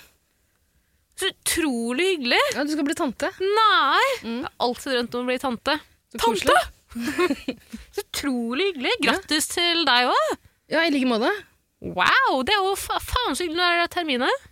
[1.19, 2.39] Så utrolig hyggelig.
[2.55, 3.27] Ja, du skal bli tante.
[3.43, 4.05] Nei!
[4.23, 4.37] Mm.
[4.39, 5.75] Jeg har alltid drømt om å bli tante.
[6.13, 6.55] Så Tante!
[7.95, 8.93] Så utrolig hyggelig.
[9.03, 10.37] Grattis til deg òg.
[10.71, 11.31] Ja, i like måte.
[11.79, 13.59] Wow, det er jo fa faen så hyggelig.
[13.61, 14.47] Når er det terminet?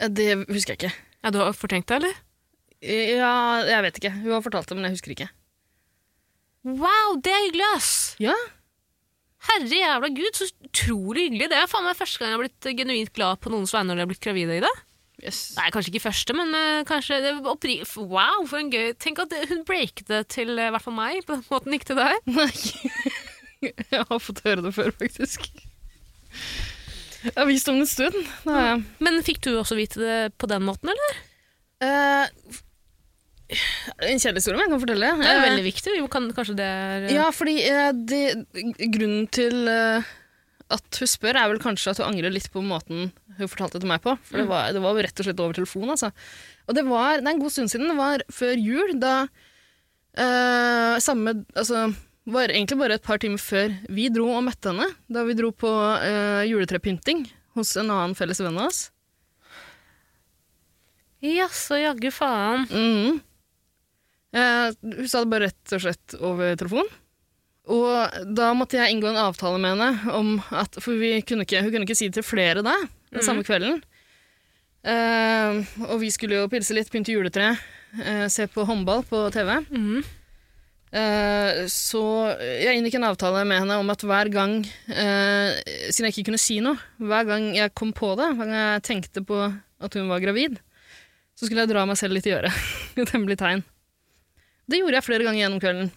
[0.00, 0.94] Eh, Det husker jeg ikke.
[1.24, 2.14] Ja, Du har fortrengt det, eller?
[2.80, 3.34] Ja,
[3.68, 4.12] jeg vet ikke.
[4.22, 5.28] Hun har fortalt det, men jeg husker ikke.
[6.64, 7.92] Wow, det er hyggelig, ass!
[8.20, 8.36] Ja,
[9.48, 11.48] Herre jævla gud, så utrolig hyggelig.
[11.48, 13.88] Det er faen meg første gang jeg har blitt eh, genuint glad på noens vegne
[13.88, 14.72] når de har blitt gravide i det.
[15.24, 15.38] yes.
[15.56, 20.08] Nei, kanskje ikke første, men uh, kanskje Wow, for en gøy Tenk at hun breaket
[20.12, 22.20] det til i uh, hvert fall meg, på den måten ikke til deg.
[22.28, 22.52] Nei.
[23.64, 25.48] Jeg har fått høre det før, faktisk.
[27.20, 28.18] Jeg har visst om det en stund.
[28.46, 28.66] Det.
[29.04, 31.18] Men fikk du også vite det på den måten, eller?
[31.84, 32.56] Eh,
[34.06, 35.10] en historie, men jeg kan fortelle.
[35.20, 35.96] Det er Eh, veldig viktig.
[35.98, 38.22] Jo, kan, kanskje det er eh, Ja, fordi eh, det,
[38.94, 40.10] grunnen til eh,
[40.70, 43.84] at hun spør, er vel kanskje at hun angrer litt på måten hun fortalte det
[43.86, 44.14] til meg på.
[44.28, 45.90] For det, var, det var jo rett og slett over telefon.
[45.92, 46.10] Altså.
[46.68, 47.88] Og det var det er en god stund siden.
[47.90, 49.14] Det var før jul, da
[50.16, 51.88] eh, samme Altså
[52.32, 54.86] var egentlig bare et par timer før vi dro og møtte henne.
[55.10, 57.26] Da vi dro på uh, juletrepynting
[57.58, 58.88] hos en annen felles venn av oss.
[61.20, 62.66] Jaså, jaggu faen.
[62.70, 63.20] Mhm.
[64.30, 66.86] Eh, hun sa det bare rett og slett over telefon.
[67.70, 71.64] Og da måtte jeg inngå en avtale med henne om at For vi kunne ikke,
[71.64, 72.76] hun kunne ikke si det til flere da,
[73.10, 73.82] den samme kvelden.
[74.86, 77.50] Eh, og vi skulle jo pilse litt, pynte juletre,
[78.00, 79.58] eh, se på håndball på TV.
[79.68, 80.00] Mhm.
[80.90, 82.02] Eh, så
[82.42, 84.56] jeg inngikk en avtale med henne om at hver gang,
[84.90, 88.58] eh, siden jeg ikke kunne si noe, hver gang jeg kom på det, hver gang
[88.58, 90.58] jeg tenkte på at hun var gravid,
[91.38, 92.66] så skulle jeg dra meg selv litt i øret.
[93.00, 93.62] Et hemmelig tegn.
[94.70, 95.92] Det gjorde jeg flere ganger gjennom kvelden.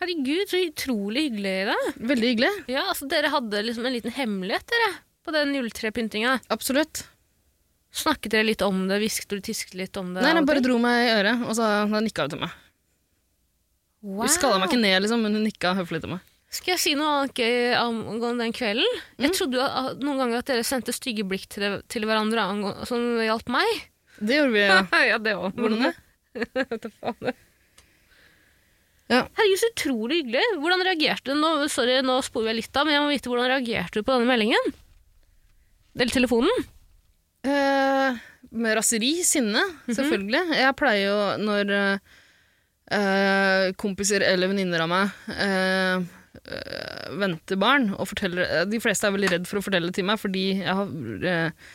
[0.00, 1.76] Herregud, så utrolig hyggelig da.
[2.10, 2.52] Veldig hyggelig.
[2.68, 4.90] Ja, altså Dere hadde liksom en liten hemmelighet dere,
[5.24, 6.34] på den juletrepyntinga.
[6.52, 7.06] Absolutt.
[7.96, 8.98] Snakket dere litt om det?
[9.00, 10.20] Hvisket du tisket litt om det?
[10.24, 12.62] Nei, han bare dro meg i øret, og så nikka hun til meg.
[14.02, 14.24] Wow.
[14.26, 16.24] Hun skalla meg ikke ned, liksom, men hun nikka høflig til meg.
[16.56, 19.00] Skal jeg si noe annet gøy angående den kvelden?
[19.20, 23.02] Jeg trodde at- noen ganger at dere sendte stygge blikk til, til hverandre angående, som
[23.20, 23.66] hjalp meg.
[24.20, 24.78] Det gjorde vi, ja.
[25.10, 25.52] ja, det òg.
[25.58, 27.34] Hvordan det?
[29.06, 29.20] Ja.
[29.38, 30.40] Herregud, så utrolig hyggelig.
[30.58, 31.36] Hvordan reagerte du?
[31.38, 34.16] Nå, sorry, nå sporer jeg litt av, men jeg må vite hvordan reagerte du på
[34.16, 34.72] denne meldingen?
[35.94, 36.64] Eller telefonen?
[37.46, 38.18] Eh,
[38.50, 40.42] med raseri, sinne, selvfølgelig.
[40.58, 41.70] Jeg pleier jo når
[42.92, 46.04] eh, kompiser eller venninner av meg eh,
[46.42, 49.98] eh, venter barn og forteller eh, De fleste er veldig redd for å fortelle det
[49.98, 51.74] til meg, fordi jeg har eh,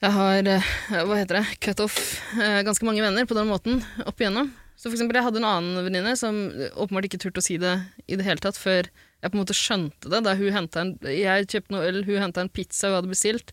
[0.00, 0.46] jeg har
[1.04, 1.96] hva heter det, cut off
[2.64, 4.48] ganske mange venner på den måten opp igjennom.
[4.80, 6.38] Så for eksempel, jeg hadde en annen venninne som
[6.72, 7.74] åpenbart ikke turte å si det
[8.08, 10.22] i det hele tatt før jeg på en måte skjønte det.
[10.24, 13.52] Da hun en, kjøpte noe øl, hun henta en pizza hun hadde bestilt.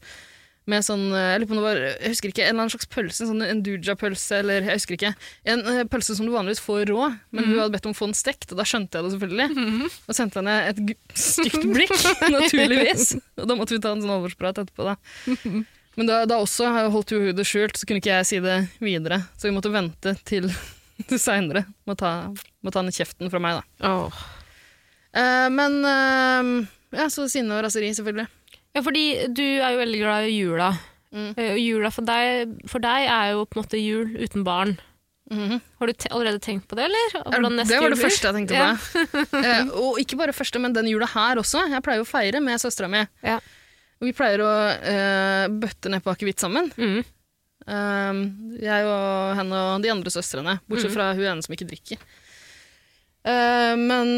[0.68, 3.44] Med sånn, eh, jeg var, jeg husker ikke, en eller annen slags pølse, en sånn
[3.48, 5.12] enduja-pølse, eller jeg husker ikke.
[5.48, 8.10] En eh, pølse som du vanligvis får rå, men du hadde bedt om å få
[8.10, 9.48] den stekt, og da skjønte jeg det selvfølgelig.
[10.12, 10.82] Og sendte henne et
[11.16, 11.96] stygt blikk,
[12.36, 13.14] naturligvis.
[13.40, 14.98] Og da måtte vi ta en sånn alvorsprat etterpå, da.
[15.98, 18.58] Men da, da også holdt jo hun det skjult, så kunne ikke jeg si det
[18.84, 19.22] videre.
[19.40, 20.50] Så vi måtte vente til,
[21.10, 21.64] til seinere.
[21.88, 22.28] Må, ta-
[22.62, 23.96] må ta den kjeften fra meg, da.
[25.18, 26.52] Eh, men uh,
[26.94, 28.28] ja, så sinne og raseri, selvfølgelig.
[28.78, 30.68] Ja, fordi du er jo veldig glad i jula.
[31.16, 31.32] Mm.
[31.40, 34.76] Eh, jula for deg, for deg er jo på en måte jul uten barn.
[35.32, 35.58] Mm.
[35.82, 37.16] Har du te allerede tenkt på det, eller?
[37.18, 37.24] Ja,
[37.66, 38.68] det var det første jeg tenkte Ja.
[38.78, 39.24] på.
[39.48, 41.66] Eh, og ikke bare første, men den jula her også.
[41.72, 43.02] Jeg pleier å feire med søstera mi.
[43.26, 43.40] Ja.
[44.00, 46.70] Vi pleier å uh, bøtte ned på akevitt sammen.
[46.78, 47.00] Mm.
[47.68, 48.20] Um,
[48.62, 50.96] jeg og henne og de andre søstrene, bortsett Mhm.
[51.00, 51.98] fra hun ene som ikke drikker.
[53.26, 54.14] Men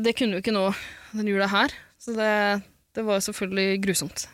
[0.00, 0.62] det kunne jo ikke nå
[1.18, 2.62] den jula her, så det,
[3.00, 4.26] det var selvfølgelig grusomt.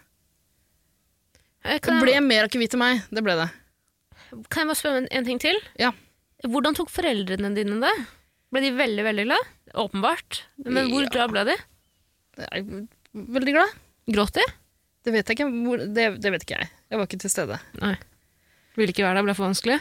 [1.66, 3.48] Eh, Det ble jeg, mer akevitt til meg, det ble det.
[4.50, 5.56] kan jeg bare spørre en, en ting til?
[5.80, 5.92] Ja.
[6.46, 7.94] Hvordan tok foreldrene dine det?
[8.52, 9.48] Ble de veldig, veldig glad?
[9.74, 10.42] Åpenbart.
[10.66, 11.10] Men hvor Ja.
[11.14, 11.56] glad ble de?
[13.16, 13.74] Veldig glad.
[14.12, 14.44] Gråt de?
[15.06, 15.48] Det vet jeg ikke,
[15.94, 16.68] det, det vet ikke jeg.
[16.90, 17.58] Jeg var ikke til stede.
[17.80, 17.94] Nei.
[18.76, 19.78] Ville ikke være der, ble for vanskelig?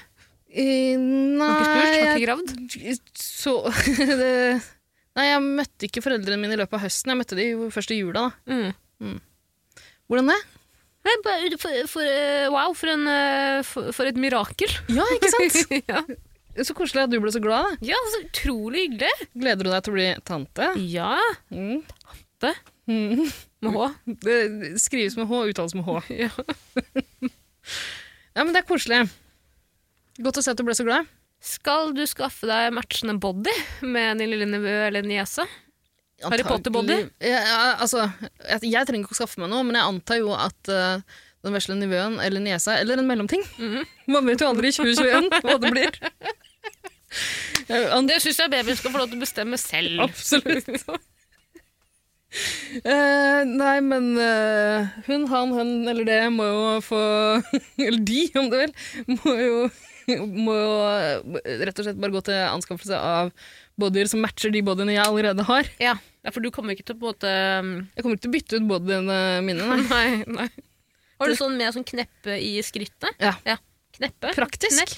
[0.55, 1.85] Eh, nei Har ikke spurt?
[1.85, 2.47] Har jeg- ikke gravd?
[3.19, 3.55] Så
[4.21, 4.61] det,
[5.15, 7.13] Nei, jeg møtte ikke foreldrene mine i løpet av høsten.
[7.13, 8.27] Jeg møtte de først i jula.
[8.45, 8.71] da.
[8.99, 9.17] Mm.
[10.11, 10.39] Hvordan det?
[11.61, 13.59] For, for, eh, wow, for, en, eh,
[13.93, 14.71] for, et mirakel.
[14.91, 15.75] Ja, ikke sant?
[15.91, 16.01] ja.
[16.65, 17.67] Så koselig at du ble så glad.
[17.67, 17.89] da.
[17.91, 19.27] ja, så utrolig hyggelig.
[19.35, 20.69] Gleder du deg til å bli tante?
[20.91, 21.13] Ja,
[21.51, 21.83] Mm.
[22.41, 22.51] Tante.
[22.91, 23.25] Mm.
[23.65, 23.85] med H.
[24.25, 24.35] Det
[24.83, 25.99] skrives med H, uttales med H.
[26.11, 26.31] Ja.
[28.35, 28.97] Ja, men det er koselig.
[30.19, 31.07] Godt å se at du ble så glad.
[31.45, 33.53] Skal du skaffe deg matchende body
[33.85, 35.45] med din lille nevø eller niese?
[36.23, 36.95] Harry Potter-body?
[37.21, 38.07] Ja, altså,
[38.39, 41.03] jeg, jeg trenger ikke å skaffe meg noe, men jeg antar jo at uh,
[41.45, 43.83] den vesle nivåen eller niesa, eller en mellomting Mhm.
[44.09, 45.99] Man vet jo aldri i 2021 hva det blir.
[47.69, 50.01] Jeg Det syns jeg babyen skal få lov til å bestemme selv.
[50.03, 50.67] Absolutt.
[52.83, 56.99] Uh, nei, men uh, hun, han, hun eller det må jo få
[57.87, 58.73] Eller de, om du vil.
[59.15, 59.61] Må jo,
[60.45, 63.31] må jo eh, rett og slett bare gå til anskaffelse av
[63.79, 65.69] bodyer som matcher de bodyene jeg allerede har.
[65.81, 68.25] Ja, ja, for du kommer ikke til å på en måte um, Jeg kommer ikke
[68.25, 69.67] til å bytte ut bodyene mine.
[69.69, 69.81] Nei.
[69.95, 70.49] Nei, nei.
[71.21, 73.21] Har du sånn med sånn kneppe i skrittet?
[73.23, 73.57] Ja.
[73.95, 74.33] Kneppe?
[74.35, 74.97] Praktisk.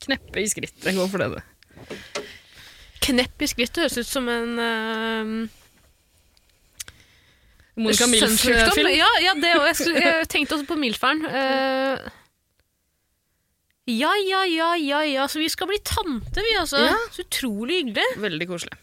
[0.00, 0.88] Kneppe i skrittet.
[0.96, 2.22] Gå for det, du.
[3.08, 5.58] Knepp i skrittet høres ut som en uh...
[7.78, 8.08] Monica?
[8.10, 8.88] Milf-film.
[8.90, 9.68] Ja, ja, det òg.
[9.68, 11.22] Jeg, jeg tenkte også på Milferen.
[11.28, 12.08] Eh,
[13.88, 15.26] ja, ja, ja, ja, ja.
[15.28, 16.80] Så vi skal bli tante, vi, altså.
[16.90, 16.94] Ja.
[17.14, 18.06] Så utrolig hyggelig.
[18.22, 18.78] Veldig koselig.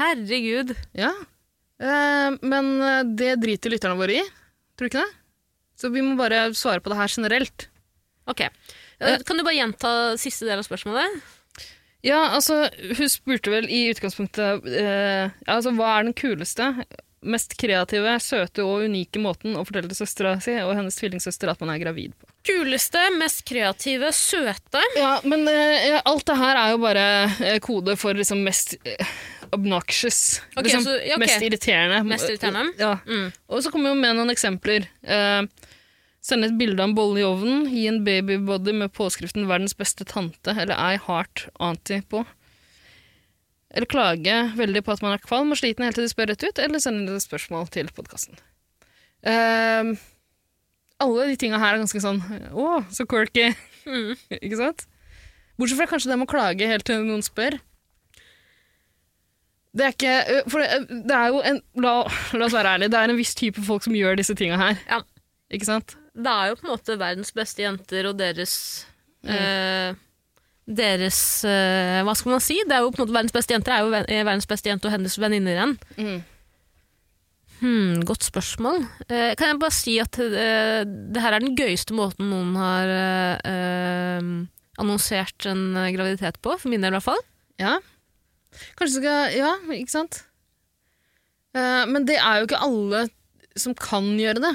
[0.00, 0.74] Herregud.
[0.96, 1.10] Ja.
[1.82, 4.24] Eh, men eh, det driter lytterne våre i.
[4.76, 5.18] Tror du ikke det?
[5.82, 7.68] Så vi må bare svare på det her generelt.
[8.30, 8.44] Ok.
[8.46, 11.22] Eh, Kan du bare gjenta siste del av spørsmålet?
[12.06, 12.64] Ja, altså,
[12.98, 16.72] hun spurte vel i utgangspunktet eh, altså, Hva er den kuleste,
[17.22, 21.60] mest kreative, søte og unike måten å fortelle til søstera si og hennes tvillingsøster at
[21.62, 22.28] man er gravid på?
[22.48, 24.82] Kuleste, mest kreative, søte.
[24.98, 27.04] Ja, men uh, alt det her er jo bare
[27.38, 29.12] uh, kode for liksom mest uh,
[29.54, 30.40] obnoxious.
[30.56, 31.22] Okay, liksom, så- ja, ok.
[31.26, 32.02] Mest irriterende.
[32.10, 32.72] Mest irriterende?
[32.82, 32.96] Ja.
[33.06, 33.28] Mm.
[33.48, 34.88] Og så kommer vi med noen eksempler.
[36.22, 40.04] Sende et bilde av en bolle i ovnen, gi en babybody med påskriften 'verdens beste
[40.06, 42.22] tante' eller 'I heart auntie' på.
[43.72, 46.44] Eller klage veldig på at man er kvalm og sliten helt til de spør rett
[46.44, 48.36] ut, eller sende spørsmål til podkasten.
[51.02, 52.20] alle de tinga her er ganske sånn
[52.52, 53.54] 'Å, så quirky'.
[53.86, 54.16] Mm.
[54.44, 54.86] Ikke sant?
[55.58, 57.58] Bortsett fra kanskje det med å klage helt til noen spør.
[59.72, 61.94] Det er ikke For det, det er jo en la,
[62.36, 64.80] la oss være ærlige, det er en viss type folk som gjør disse tinga her.
[64.88, 65.00] Ja.
[65.52, 65.96] Ikke sant?
[66.12, 68.54] Det er jo på en måte verdens beste jenter og deres
[69.24, 69.96] eh,
[70.66, 72.60] Deres uh, Hva skal man si?
[72.68, 74.70] Det er jo på en måte Verdens beste jenter er jo ven- er verdens beste
[74.70, 75.72] jente og hennes venninner igjen.
[75.98, 76.20] Mm.
[77.62, 78.80] Hmm, godt spørsmål.
[79.06, 82.90] Uh, kan jeg bare si at uh, det her er den gøyeste måten noen har
[82.90, 84.30] eh, eh,
[84.82, 87.22] annonsert en eh, graviditet på, for min del i hvert fall.
[87.62, 87.76] Ja.
[88.78, 90.22] Kanskje skal Ja, ikke sant?
[91.54, 93.04] Eh, men det er jo ikke alle
[93.58, 94.54] som kan gjøre det.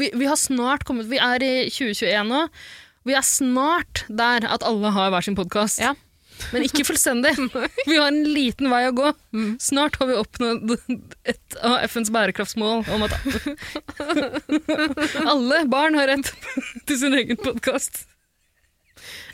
[0.00, 2.42] Vi, vi har snart kommet Vi er i 2021 nå.
[3.06, 5.78] Vi er snart der at alle har hver sin podkast.
[5.82, 5.92] Ja.
[6.52, 7.30] Men ikke fullstendig.
[7.88, 9.12] Vi har en liten vei å gå.
[9.62, 10.74] Snart har vi oppnådd
[11.24, 13.14] et av FNs bærekraftsmål om at
[15.32, 16.28] alle barn har rett
[16.88, 18.02] til sin egen podkast.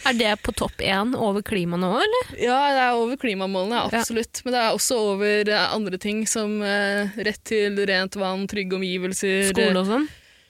[0.06, 2.30] Er det på topp én over klima nå, eller?
[2.42, 4.00] Ja, det er over klimamålene, Ja.
[4.02, 4.40] absolutt.
[4.44, 8.78] Men det er også over eh, andre ting som eh, rett til rent vann, trygge
[8.78, 10.08] omgivelser, Skole og sånn?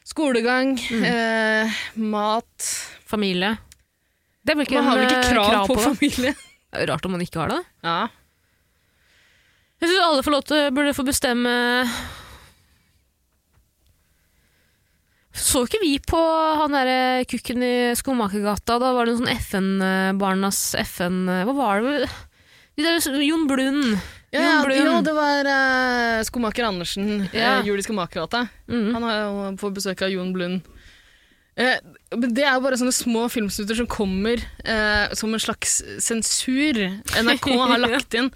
[0.08, 2.70] Skolegang, skolegang, eh, mat.
[3.12, 3.52] Familie?
[4.42, 6.34] Det er vel ikke Man har vel ikke krav, krav, på på familie?
[6.90, 7.60] Rart om man ikke har det.
[7.84, 8.00] Ja.
[9.82, 11.52] Jeg syns alle får lov til, burde få bestemme
[15.32, 16.18] Så ikke vi på
[16.60, 18.76] han derre kukken i Skomakergata?
[18.80, 20.60] Da var det noen sånn FN-barnas
[20.92, 21.22] FN...
[21.48, 22.10] Hva var det?
[22.76, 23.96] De der, Jon Blund.
[24.32, 24.86] Ja, Jon Blund.
[24.86, 27.58] jo, det var uh, skomaker Andersen, Ja.
[27.58, 28.46] uh, Jul i Skomakergata.
[28.68, 28.94] Mm.
[28.94, 30.68] Han har jo fått besøk av Jon Blund.
[31.52, 31.78] Eh,
[32.16, 37.48] det er jo bare sånne små filmsnutter som kommer eh, som en slags sensur NRK
[37.60, 38.30] har lagt inn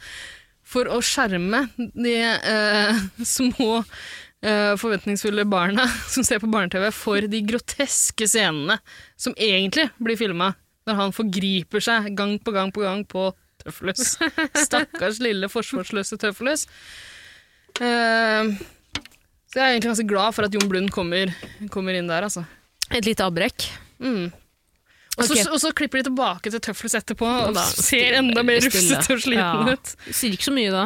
[0.67, 7.43] for å skjerme de eh, små eh, forventningsfulle barna som ser på barne-TV, for de
[7.47, 8.79] groteske scenene
[9.17, 10.53] som egentlig blir filma
[10.87, 13.31] når han forgriper seg gang på gang på gang på
[13.65, 14.13] Tøffeløs.
[14.67, 16.67] Stakkars lille forsvarsløse Tøffeløs.
[17.81, 18.53] Eh,
[19.47, 21.33] så jeg er egentlig ganske glad for at Jon Blund kommer,
[21.73, 22.45] kommer inn der, altså.
[22.95, 23.67] Et lite avbrekk.
[24.01, 24.29] Mm.
[25.17, 29.15] Så, og så klipper de tilbake til Tøffeløs etterpå, Og da ser enda mer rufsete
[29.15, 29.73] og sliten Ja.
[29.73, 29.95] ut.
[30.13, 30.83] Sier ikke så mye da.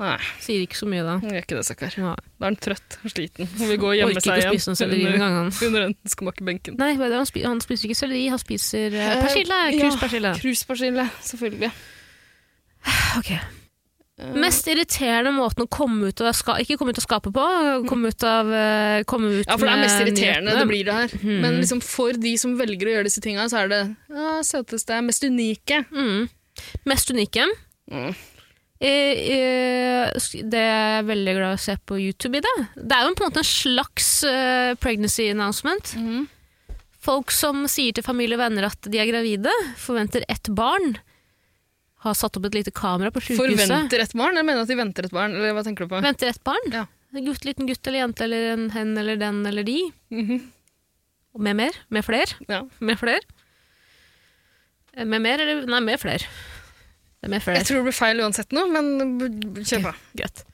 [0.00, 1.14] Nei, Sier ikke så mye da.
[1.20, 1.94] gjør ikke det, stakkar.
[1.96, 5.80] Da er han trøtt og sliten og vil gå og gjemme seg igjen under, under
[5.86, 6.76] den skomakerbenken.
[6.80, 9.58] Nei, han, spiser, han spiser ikke selleri, han spiser Eh, persille.
[9.72, 9.80] ja.
[9.90, 10.34] Kruspersille.
[10.40, 11.72] Kruspersille, selvfølgelig.
[13.20, 13.32] Ok.
[14.20, 17.44] Eh, Mest irriterende måten å komme ut av Ikke komme ut av skapet på,
[17.88, 20.58] komme ut av eh, komme ut ja, for det er mest irriterende, nyhetene.
[20.60, 21.14] det blir det her.
[21.22, 21.38] Mm.
[21.44, 23.80] Men liksom for de som velger å gjøre disse tinga, så er det
[24.12, 25.84] ja, søteste, mest unike.
[25.94, 26.28] Mm.
[26.90, 27.46] Mest unike.
[27.90, 28.12] Mm.
[28.80, 32.56] Eh, eh, det er jeg veldig glad i å se på YouTube i det.
[32.76, 35.94] Det er jo på en måte en slags eh, pregnancy announcement.
[36.00, 36.28] Mhm.
[37.00, 40.98] Folk som sier til familie og venner at de er gravide, forventer ett barn,
[42.04, 43.66] har satt opp et lite kamera på sykehuset.
[43.66, 44.38] Forventer et barn?
[44.40, 46.00] Jeg mener at de venter et barn, eller hva tenker du på?
[46.04, 46.70] Venter et barn.
[46.72, 46.86] Ja.
[47.16, 49.78] En gutt, liten gutt eller jente eller en hen eller den eller de.
[50.14, 50.40] Mhm.
[51.34, 51.76] Og med mer.
[51.94, 52.32] Med fler.
[52.50, 52.62] Ja.
[52.82, 53.20] Med fler.
[54.96, 56.18] Eh, Med mer eller Nei, med fler.
[57.20, 57.58] Det er med fler.
[57.60, 58.86] Jeg tror det blir feil uansett nå, men
[59.60, 59.92] kjør på.
[60.18, 60.44] Greit.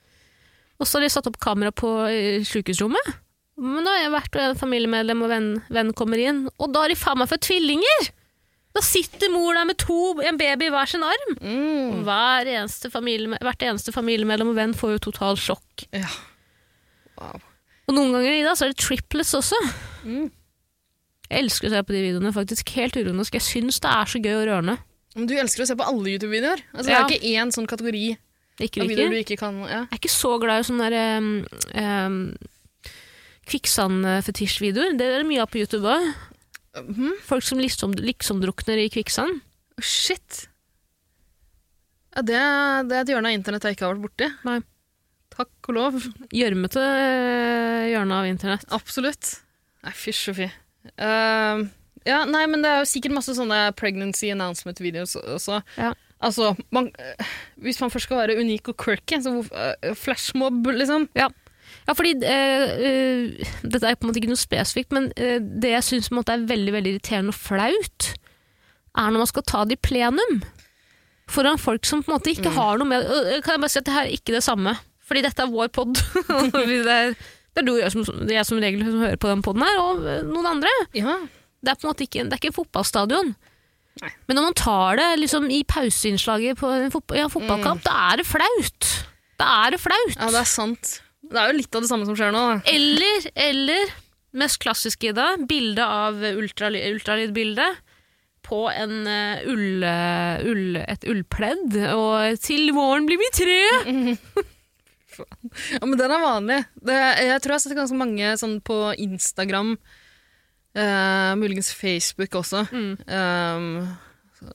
[0.77, 3.13] Og så har de satt opp kamera på eh, sykehusrommet.
[3.57, 6.83] Men da har jeg vært og en familiemedlem og venn, venn kommer inn, og da
[6.83, 8.09] har de faen meg født tvillinger!
[8.77, 11.35] Da sitter mor der med to, en baby i hver sin arm.
[11.41, 12.03] Mm.
[12.05, 15.87] Hver eneste familie, hvert eneste familiemedlem og venn får jo total sjokk.
[15.97, 16.11] Ja.
[17.17, 17.41] Wow.
[17.87, 19.57] Og noen ganger i dag så er det triplets også.
[20.05, 20.27] Mm.
[21.27, 22.69] Jeg elsker å se på de videoene, faktisk.
[22.77, 23.35] Helt ironisk.
[23.35, 24.77] Jeg syns det er så gøy og rørende.
[25.17, 26.61] Men du elsker å se på alle YouTube-videoer?
[26.75, 27.01] Altså, Ja.
[27.01, 28.05] Det er ikke én sånn kategori
[28.61, 29.83] Ikke av videoer du ikke kan ja.
[29.85, 32.37] Jeg er ikke så glad i sånne der, um, um,
[33.49, 34.97] kvikksand-fetisjvideoer.
[34.97, 36.07] Det er det mye av på YouTube òg.
[36.85, 37.17] Mhm.
[37.25, 39.41] Folk som liksom, liksom drukner i kvikksand.
[39.81, 40.47] Shit!
[42.15, 42.39] Ja, det,
[42.89, 44.29] det er et hjørne av internett jeg ikke har vært borti.
[44.47, 44.59] Nei.
[45.37, 45.97] Takk og lov.
[46.33, 48.65] Gjørmete eh, hjørne av internett.
[48.73, 49.35] Absolutt.
[49.85, 50.47] Nei, fysj og fy.
[50.97, 51.67] Uh,
[52.07, 55.61] ja, nei, men det er jo sikkert masse sånne pregnancy announcement-videoer også.
[55.77, 55.91] Ja.
[56.23, 59.51] Altså, man, eh, hvis man først skal være unik og quirky, så uh,
[59.85, 61.05] eh, flashmob, liksom.
[61.17, 61.29] Ja,
[61.95, 65.85] fordi eh, eh, Dette er på en måte ikke noe spesifikt, men eh, det jeg
[65.87, 68.09] syns er veldig veldig irriterende og flaut,
[68.97, 70.41] er når man skal ta det i plenum.
[71.31, 73.79] Foran folk som på en måte ikke har noe med øh, Kan jeg bare si
[73.81, 74.77] at det her er ikke det samme?
[75.07, 75.99] Fordi dette er vår pod.
[76.55, 79.43] det, er, det er du og jeg som, jeg som regel som hører på den
[79.43, 80.71] poden her, og øh, noen andre.
[80.95, 81.19] Ja.
[81.63, 83.33] Det er på en måte ikke, det er ikke en fotballstadion.
[84.03, 84.11] Nei.
[84.27, 88.21] Men når man tar det liksom, i pauseinnslaget på en fotball, ja, fotballkamp, da er
[88.21, 88.89] det flaut.
[89.39, 90.15] Da er det flaut.
[90.15, 90.97] ja, det er sant.
[91.27, 92.43] Det er jo litt av det samme som skjer nå.
[92.51, 92.57] Da.
[92.71, 93.93] Eller, eller
[94.37, 97.67] mest klassiske i dag, bilde av ultraly- ultralydbilde
[98.47, 104.17] på en uh, ull, eh, ull, et ullpledd, og 'til våren blir vi tre'.
[105.17, 106.57] Ja, men den er vanlig.
[106.77, 109.71] Det, jeg tror jeg har sett ganske mange sånn på Instagram,
[110.77, 112.67] uh, muligens Facebook også.
[112.69, 112.91] Mm.
[113.09, 113.87] um,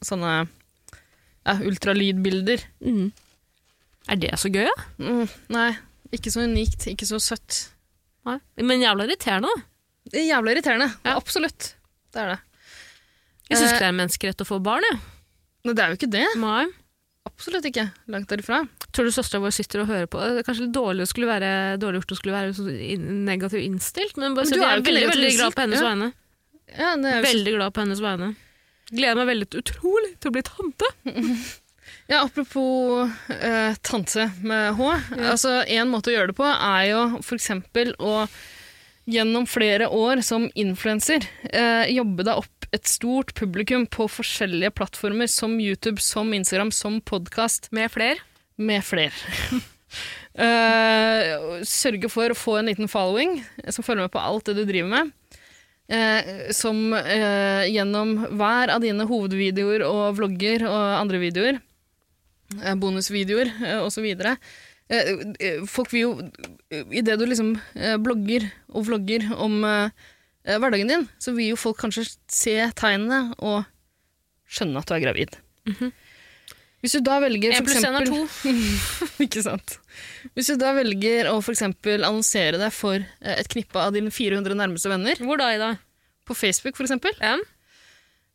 [0.06, 2.62] sånne ja, ultralydbilder.
[2.78, 3.08] Mm.
[4.12, 4.86] Er det så gøy, da?
[5.02, 5.70] Mm, nei,
[6.12, 7.60] ikke så unikt, ikke så søtt.
[8.28, 8.38] Nei.
[8.62, 9.64] Men jævla irriterende, da.
[10.12, 10.90] Det er jævla irriterende.
[11.06, 11.16] Ja.
[11.16, 11.72] Absolutt.
[12.12, 12.38] Det er det.
[13.48, 13.72] Jeg syns Eh.
[13.72, 14.86] ikke det er en menneskerett å få barn.
[14.90, 15.00] Jeg.
[15.64, 16.26] Men det er jo ikke det.
[16.42, 16.66] Nei.
[17.28, 17.84] Absolutt ikke.
[18.10, 18.62] Langt derifra.
[18.92, 20.18] Tror du søstera vår sitter og hører på?
[20.18, 24.34] Det er kanskje litt dårlig, være, dårlig gjort å skulle være så negativt innstilt, men,
[24.34, 25.88] bare så du jeg er jo veldig, veldig glad på hennes ja.
[25.88, 26.08] vegne.
[26.72, 28.32] Ja, Veldig glad på hennes vegne.
[28.92, 30.90] Gleder meg veldig utrolig til å bli tante.
[32.10, 34.88] Ja, apropos eh, tante med H.
[35.22, 38.26] Altså, en måte å gjøre det på er jo for eksempel å
[39.10, 45.28] gjennom flere år som influenser eh, jobbe deg opp et stort publikum på forskjellige plattformer
[45.30, 48.18] som YouTube, som Instagram, som podkast, Med flere.
[48.56, 49.12] med flere.
[50.32, 53.34] Eh, sørge for å få en liten following
[53.68, 55.10] som følger med på alt det du driver med.
[55.92, 61.60] Eh, som eh, gjennom hver av dine hovedvideoer og vlogger og andre videoer,
[62.80, 64.04] bonusvideoer eh, osv.
[64.12, 66.12] Eh, eh, folk vil jo
[66.92, 69.90] Idet du liksom eh, blogger og vlogger om eh,
[70.44, 73.62] eh, hverdagen din, så vil jo folk kanskje se tegnene og
[74.52, 75.36] skjønne at du er gravid.
[76.82, 78.24] Hvis du da velger for pluss én er to.
[79.24, 79.76] ikke sant.
[80.34, 84.10] Hvis du da velger å for eksempel annonsere deg for eh, et knippe av dine
[84.10, 85.70] 400 nærmeste venner, Hvor da, Ida?
[86.26, 87.36] på Facebook for eksempel, Ja.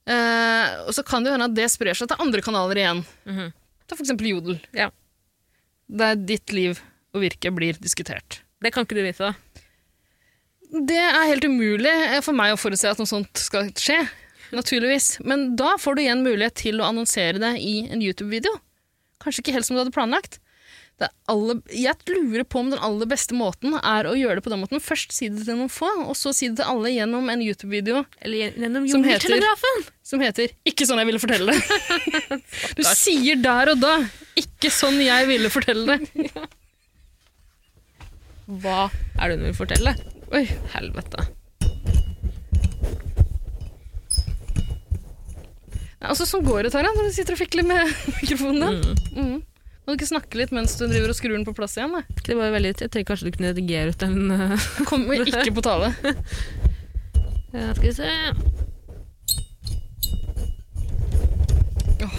[0.08, 3.04] eh, og så kan det hende at det sprer seg til andre kanaler igjen.
[3.28, 3.52] Mhm.
[3.88, 4.90] Til for eksempel Jodel, Ja.
[5.90, 6.82] der ditt liv
[7.16, 8.42] og virke blir diskutert.
[8.62, 9.34] Det kan ikke du vite, da.
[10.88, 14.02] Det er helt umulig eh, for meg å forutse at noe sånt skal skje,
[14.52, 15.22] naturligvis.
[15.24, 18.52] Men da får du igjen mulighet til å annonsere det i en YouTube-video.
[19.24, 20.40] Kanskje ikke helt som du hadde planlagt.
[20.98, 24.50] Det aller, jeg lurer på om den aller beste måten er å gjøre det på
[24.50, 24.82] den måten.
[24.82, 28.00] Først si det til noen få, og så si det til alle gjennom en YouTube-video
[28.26, 29.38] Eller gjennom Som heter-
[30.02, 32.42] som heter 'Ikke sånn jeg ville fortelle det'.
[32.78, 36.48] Du sier der og da 'ikke sånn jeg ville fortelle det'.
[38.48, 38.90] Hva
[39.20, 39.94] er det hun vil fortelle?
[40.34, 41.28] Oi, Helvete.
[46.02, 48.98] altså Sånn går det, Tara, når du sitter og fikler med mikrofonen din.
[49.14, 49.28] Mm.
[49.36, 49.44] Mm.
[49.88, 51.94] Må du ikke snakke litt mens du driver og skrur den på plass igjen?
[51.96, 52.02] Da?
[52.28, 55.54] Det var jo veldig, jeg tenker kanskje du kunne redigere ut den uh, Kommer ikke
[55.56, 55.94] på tale.
[57.56, 58.10] ja, Skal vi se
[62.04, 62.18] oh.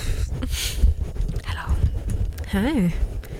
[1.51, 1.75] Hallo.
[2.55, 2.87] Hei.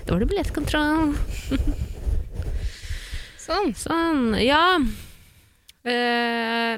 [0.05, 1.15] Da var det billettkontroll.
[3.47, 3.73] Sånn.
[3.81, 4.61] Sånn, ja.
[5.89, 6.77] Uh,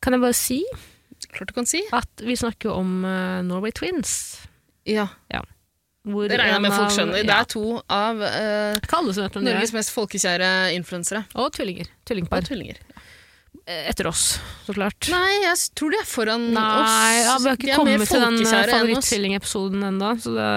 [0.00, 0.62] kan jeg bare si
[1.34, 1.82] Klart du kan si.
[1.92, 4.38] at vi snakker jo om uh, Norway Twins.
[4.88, 5.10] Ja.
[5.28, 5.42] Ja,
[6.06, 7.16] Hvor Det regner jeg med folk skjønner.
[7.18, 7.26] skjønner.
[7.26, 11.24] Det er to av eh, Norges mest folkekjære influensere.
[11.34, 11.88] Og tvillinger.
[12.06, 12.44] Tvillingpar.
[12.44, 12.78] Og tvillinger.
[13.66, 15.08] Eh, Etter oss, så klart.
[15.10, 17.24] Nei, jeg tror de er foran Nei, oss.
[17.26, 20.50] ja, vi har ikke kommet til den eh, favorittvillingepisoden ennå, så det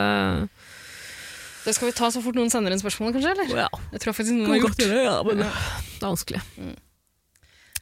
[1.65, 3.33] Det skal vi ta så fort noen sender inn spørsmål, kanskje?
[3.33, 3.49] eller?
[3.65, 3.69] ja.
[3.95, 6.43] Jeg tror faktisk noen har gjort det, ja, men det er vanskelig.
[6.61, 6.77] Mm.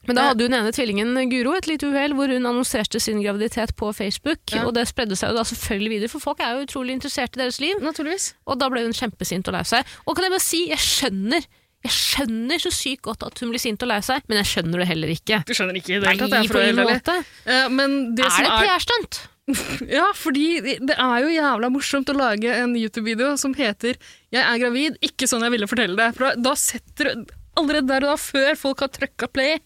[0.07, 3.21] Men da hadde jo den ene tvillingen Guro et lite uhell hvor hun annonserte sin
[3.21, 4.63] graviditet på Facebook, Ja.
[4.65, 7.43] og det spredde seg jo da selvfølgelig videre, for folk er jo utrolig interessert i
[7.43, 7.75] deres liv.
[7.83, 8.33] Naturligvis.
[8.47, 9.85] Og da ble hun kjempesint og lei seg.
[10.07, 11.47] Og kan jeg bare si, jeg skjønner
[11.85, 14.81] jeg skjønner så sykt godt at hun blir sint og lei seg, men jeg skjønner
[14.81, 15.37] det heller ikke.
[15.47, 16.49] Du skjønner ikke i det hele tatt.
[16.57, 17.15] jeg er måte.
[17.45, 19.19] Eh, Men det Er det PR-stunt?
[19.97, 23.95] Ja, fordi det er jo jævla morsomt å lage en YouTube-video som heter
[24.33, 26.15] 'Jeg er gravid, ikke sånn jeg ville fortelle det'.
[26.17, 27.13] For da, da setter
[27.57, 29.57] Allerede der og da, før folk har trykka play,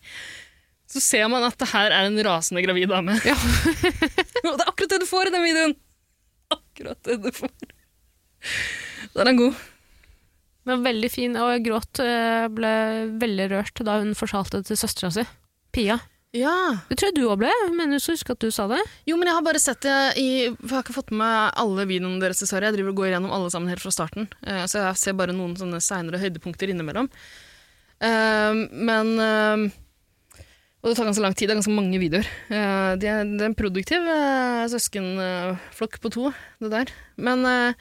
[0.92, 3.18] så ser man at det her er en rasende gravid dame.
[3.28, 3.36] Ja.
[4.46, 5.76] og det er akkurat det du får i den videoen!
[6.52, 7.54] Akkurat det du får.
[9.14, 9.60] Da er den god.
[10.68, 12.72] Men veldig fin, og jeg gråt, eh, ble
[13.22, 15.24] veldig rørt da hun fortalte det til søstera si,
[15.74, 15.98] Pia.
[16.38, 16.54] Ja.
[16.88, 18.80] Det tror jeg du òg ble, men jeg husker at du sa det.
[19.10, 21.88] Jo, men jeg har bare sett det i jeg har ikke fått med meg alle
[21.90, 22.70] videoene deres, dessverre.
[22.70, 24.30] Jeg driver og går gjennom alle sammen helt fra starten.
[24.48, 27.10] Eh, så jeg ser bare noen sånne seinere høydepunkter innimellom.
[28.02, 29.66] Eh, men uh,
[30.82, 31.48] Og det tar ganske lang tid.
[31.48, 32.28] Det er ganske mange videoer.
[32.50, 36.32] Uh, det, er, det er en produktiv uh, søskenflokk på to,
[36.64, 36.94] det der.
[37.22, 37.74] Men eh,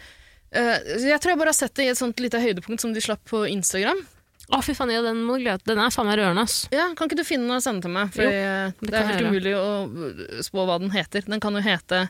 [0.52, 3.02] eh, jeg tror jeg bare har sett det i et sånt lite høydepunkt som de
[3.04, 4.02] slapp på Instagram.
[4.50, 6.64] Å, fy faen, ja, den må du glede Den er faen meg rørende, ass.
[6.74, 8.10] Ja, Kan ikke du finne den og sende til meg?
[8.16, 11.26] For Jo, eh, det det er helt umulig å spå hva den heter.
[11.30, 12.00] Den kan jo hete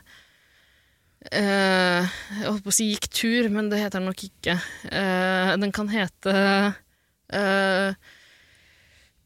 [1.29, 4.57] eh, Jeg holdt på å si 'Gikk tur', men det heter den nok ikke.
[4.89, 6.33] Eh, den kan hete
[7.31, 7.93] eh,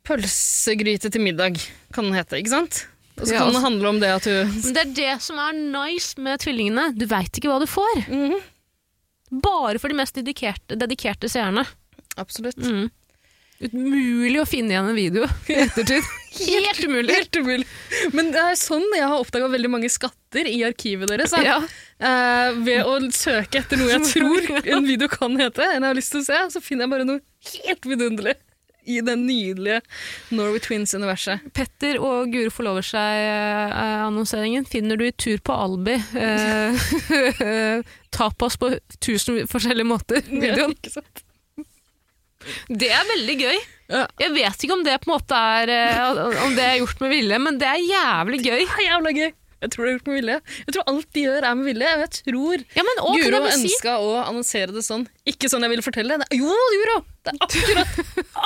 [0.06, 1.58] 'Pølsegryte til middag',
[1.94, 2.84] kan den hete, ikke sant?
[3.18, 5.22] Og så Ja, kan altså- det handle om det at du Men det er det
[5.22, 6.98] som er nice med tvillingene.
[6.98, 8.06] Du veit ikke hva du får.
[8.10, 8.42] Mhm.
[9.42, 11.66] Bare for de mest dedikerte, dedikerte seerne.
[12.18, 12.58] Absolutt.
[12.58, 12.92] Mm.
[13.64, 16.04] Umulig å finne igjen en video i ettertid.
[16.36, 17.14] Helt umulig.
[17.16, 17.68] Helt umulig.
[18.12, 21.32] Men det er sånn jeg har oppdaga veldig mange skatter i arkivet deres.
[21.40, 21.62] Ja.
[21.96, 26.02] Eh, ved å søke etter noe jeg tror en video kan hete, enn jeg har
[26.02, 27.24] lyst til å se, så finner jeg bare noe
[27.62, 28.36] helt vidunderlig
[28.86, 29.80] i det nydelige
[30.36, 31.48] Norway Twins-universet.
[31.58, 35.96] Petter og Guro forlover seg-annonseringen finner du i Tur på Albi.
[36.20, 36.86] Eh,
[38.20, 40.22] tapas på tusen forskjellige måter.
[40.30, 40.76] Videoen.
[42.70, 43.58] Det er veldig gøy.
[44.20, 47.12] Jeg vet ikke om det på en måte er eh, Om det er gjort med
[47.14, 48.62] vilje, men det er jævlig gøy.
[48.66, 49.28] Det er jævla gøy.
[49.66, 50.38] Jeg tror det er gjort med vilje.
[50.66, 51.92] Jeg tror alt de gjør er med vilje.
[52.02, 55.06] Jeg tror Ja, men også, Guro ønska si å annonsere det sånn.
[55.32, 56.18] Ikke sånn jeg ville fortelle.
[56.22, 56.98] Det jo, Guro!
[57.26, 57.96] Det er akkurat,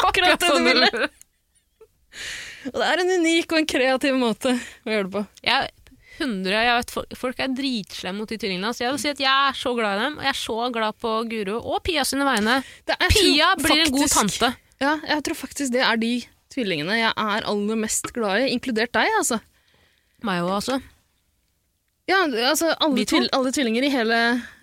[0.04, 0.92] akkurat det du sånn ville.
[0.94, 1.10] det-
[2.70, 5.22] Og det er en unik og en kreativ måte å gjøre det på.
[5.48, 5.70] Jeg,
[6.20, 8.72] 100, jeg vet, folk, er dritslemme mot de tvillingene.
[8.76, 10.58] Så jeg vil si at jeg er så glad i dem, og jeg er så
[10.76, 12.60] glad på Guro og Pia sine vegne.
[12.92, 14.52] Er- Pia blir en god tante.
[14.80, 16.14] Ja, jeg tror faktisk det er de
[16.54, 19.40] tvillingene jeg er aller mest glad i, inkludert deg, altså.
[20.26, 20.80] Meg òg, altså.
[22.10, 24.16] Ja, altså alle, tvil, alle tvillinger i hele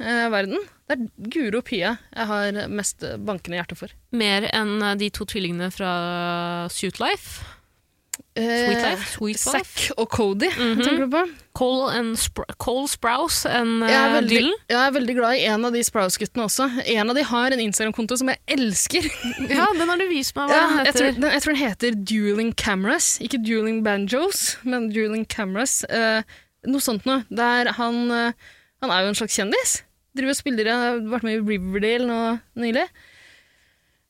[0.02, 0.59] eh, verden.
[0.86, 3.92] Det er Guro og Pia jeg har mest bankende hjerte for.
[4.18, 5.92] Mer enn eh, de to tvillingene fra
[6.74, 7.44] Suit Life.
[8.37, 9.05] Eh, Sweet Life?
[9.16, 10.82] Sweet Zack og Cody, Mhm.
[10.84, 11.22] tenker du på?
[11.57, 14.55] Cole, and Spr Cole Sprouse and Jeg er, uh, veldig, Dylan.
[14.68, 16.66] jeg er veldig glad i en av de Sprouse-guttene også.
[16.87, 19.09] En av de har en Instagram-konto som jeg elsker.
[19.49, 20.99] Ja, den har du vist meg hva Ja, den jeg, heter.
[21.01, 23.18] tror, den, jeg tror den heter Dueling Cameras.
[23.24, 25.82] Ikke Dueling Banjos, men Dueling Cameras.
[25.89, 26.20] Uh,
[26.66, 27.24] noe sånt noe.
[27.30, 28.32] Der han, uh,
[28.82, 29.78] han er jo en slags kjendis.
[30.16, 32.20] Driver og spiller, har vært med i Riverdale nå
[32.57, 32.84] nylig.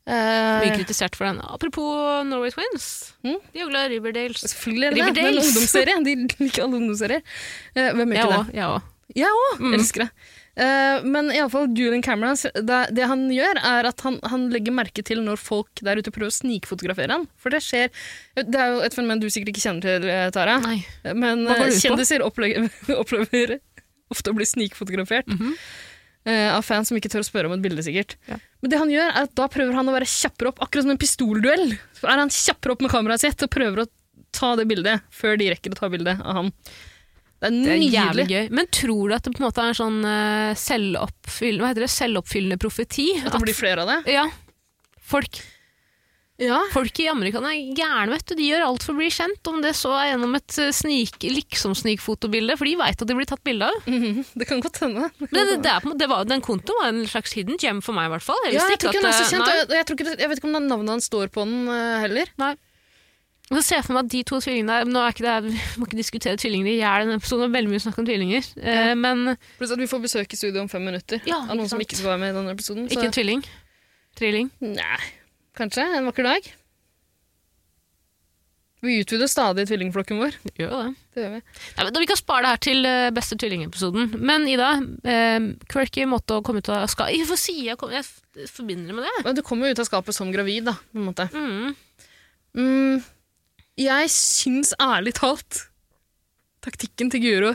[0.07, 1.41] Eh, Blir kritisert for den.
[1.43, 3.13] Apropos Norway Twins.
[3.27, 3.41] Mm.
[3.53, 4.45] De er jo glad i Riverdales.
[4.53, 5.15] Selvfølgelig er det det.
[5.17, 5.97] Det er en ungdomsserie.
[6.07, 7.23] De liker alle ungdomsserier.
[7.75, 8.55] Eh, hvem gjør ikke det?
[8.61, 8.93] Jeg òg.
[9.17, 9.75] Jeg òg Mm.
[9.75, 10.11] elsker det.
[10.57, 15.03] Eh, men iallfall Julian Cameron, det, det han gjør, er at han, han legger merke
[15.05, 17.27] til når folk der ute prøver å snikfotografere han.
[17.37, 17.91] For det skjer
[18.37, 20.59] Det er jo et fenomen du sikkert ikke kjenner til, Tara.
[20.65, 20.79] Nei.
[21.15, 21.45] Men
[21.77, 22.71] kjendiser opplever,
[23.03, 23.59] opplever
[24.11, 25.53] ofte å bli snikfotografert Mhm.
[26.27, 28.17] eh, av fans som ikke tør å spørre om et bilde, sikkert.
[28.27, 28.39] Ja.
[28.67, 30.91] Men det han gjør, er at da prøver han å være kjappere opp, akkurat som
[30.91, 31.69] en pistolduell.
[32.01, 33.87] Så er han kjappere opp med kameraet sitt og prøver å
[34.35, 36.49] ta det bildet før de rekker å ta bildet av han.
[37.37, 38.49] Det er Det er jævlig gøy.
[38.59, 40.01] Men tror du at det på en måte er en sånn
[40.59, 41.93] selvoppfyll, hva heter det?
[41.95, 43.07] selvoppfyllende profeti?
[43.23, 44.01] At det blir flere av det.
[44.17, 44.27] ja.
[45.07, 45.39] Folk,
[46.39, 46.59] Ja.
[46.73, 48.35] folk i Amerika er gærne, vet du.
[48.37, 51.17] De gjør alt for å bli kjent, om det så er gjennom et eh, snik,
[51.25, 53.79] liksom-snikfotobilde, for de veit at de blir tatt bilde av.
[53.89, 55.09] Mhm, Det kan godt hende.
[55.21, 58.11] Det, det er, måte- det var, den kontoen var en slags hidden gem for meg,
[58.11, 58.37] i hvert fall.
[58.45, 60.39] Jeg Ja, jeg tror ikke han er så kjent, jeg, jeg, tror ikke, jeg vet
[60.43, 62.29] ikke om navnet hans står på den uh, heller.
[63.47, 65.35] Og så ser jeg for meg at de to tvillingene Nå er ikke det,
[65.77, 68.49] Vi må ikke diskutere tvillinger i hjel det er veldig mye snakk om tvillinger.
[68.59, 68.95] Ja.
[68.99, 71.81] men Pluss at vi får besøk i studio om fem minutter Ja, av noen som
[71.81, 72.89] ikke skal være med i denne episoden.
[72.91, 73.45] ikke en tvilling.
[74.17, 74.51] Trilling.
[74.65, 74.99] Nei,
[75.57, 76.49] kanskje en vakker dag.
[78.85, 80.35] Vi utvider stadig tvillingflokken vår.
[80.61, 80.91] Gjør det.
[81.17, 81.41] Det gjør vi.
[81.79, 84.13] Nei, men Vi kan spare det her til eh, beste tvillingepisoden.
[84.21, 84.69] Men Ida,
[85.09, 88.05] eh, quirky måte å komme ut av skapet Hvorfor sier jeg kom- Jeg
[88.53, 89.25] forbinder det med det.
[89.25, 90.77] Men du kommer jo ut av skapet som gravid, da.
[90.93, 91.27] på en måte.
[91.33, 91.75] Mm.
[92.57, 93.03] Mm,
[93.77, 95.65] jeg syns ærlig talt
[96.63, 97.55] taktikken til Guro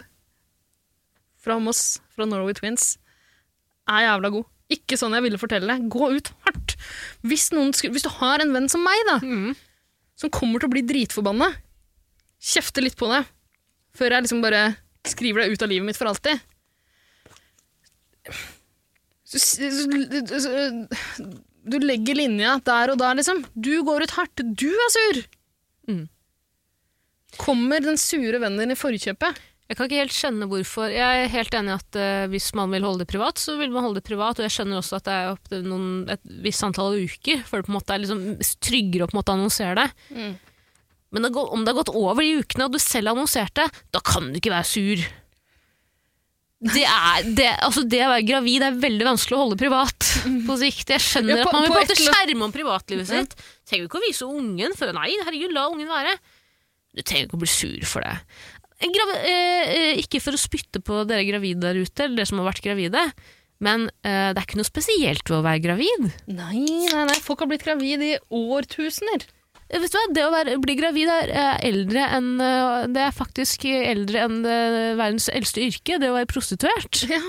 [1.42, 2.98] fra Moss, fra Norway Twins,
[3.90, 4.46] er jævla god.
[4.72, 5.90] Ikke sånn jeg ville fortelle det.
[5.90, 6.51] Gå ut hardt.
[7.24, 9.56] Hvis, noen, hvis du har en venn som meg, da, Mm.
[10.16, 11.52] som kommer til å bli dritforbanna,
[12.42, 13.26] kjefte litt på deg
[13.98, 16.40] før jeg liksom bare skriver deg ut av livet mitt for alltid.
[21.64, 23.44] Du legger linja der og da, liksom.
[23.54, 24.42] Du går ut hardt.
[24.58, 25.22] Du er sur!
[25.92, 26.04] Mm.
[27.38, 29.38] Kommer den sure vennen din i forkjøpet?
[29.70, 30.92] Jeg kan ikke helt skjønne hvorfor.
[30.92, 33.72] Jeg er helt enig i at uh, hvis man vil holde det privat, så vil
[33.72, 34.40] man holde det privat.
[34.42, 37.62] Og jeg skjønner også at det er opp til noen, et visst antall uker før
[37.62, 38.26] det på en måte er liksom
[38.68, 39.88] tryggere å annonsere det.
[40.12, 40.34] Mm.
[41.12, 44.04] Men det går, om det har gått over de ukene, og du selv annonserte, da
[44.12, 45.08] kan du ikke være sur.
[46.62, 50.12] Det, er, det, altså det å være gravid er veldig vanskelig å holde privat
[50.48, 50.92] på sikt.
[50.94, 53.34] Jeg skjønner Ja, på- at man vil på på et skjerme om privatlivet sitt.
[53.66, 56.14] Trenger ikke å vise ungen for Nei, herregud, la ungen være.
[56.92, 58.14] Du trenger ikke å bli sur for det.
[58.82, 62.48] Eh, eh, ikke for å spytte på dere gravide der ute, eller dere som har
[62.50, 63.04] vært gravide,
[63.62, 66.08] men eh, det er ikke noe spesielt ved å være gravid.
[66.32, 67.20] Nei, nei, nei.
[67.22, 69.28] Folk har blitt gravid i årtusener.
[69.72, 70.02] Vet du hva?
[70.12, 71.30] Det å være, bli gravid er
[71.64, 72.34] eldre enn
[72.92, 74.42] Det er faktisk eldre enn
[75.00, 77.06] verdens eldste yrke, det å være prostituert.
[77.08, 77.22] Ja.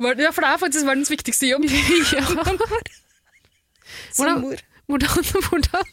[0.00, 1.64] Var- ja, for det er faktisk verdens viktigste jobb.
[2.18, 2.26] ja.
[4.12, 4.60] Som Hvordan-
[4.90, 5.90] Hvordan, hvordan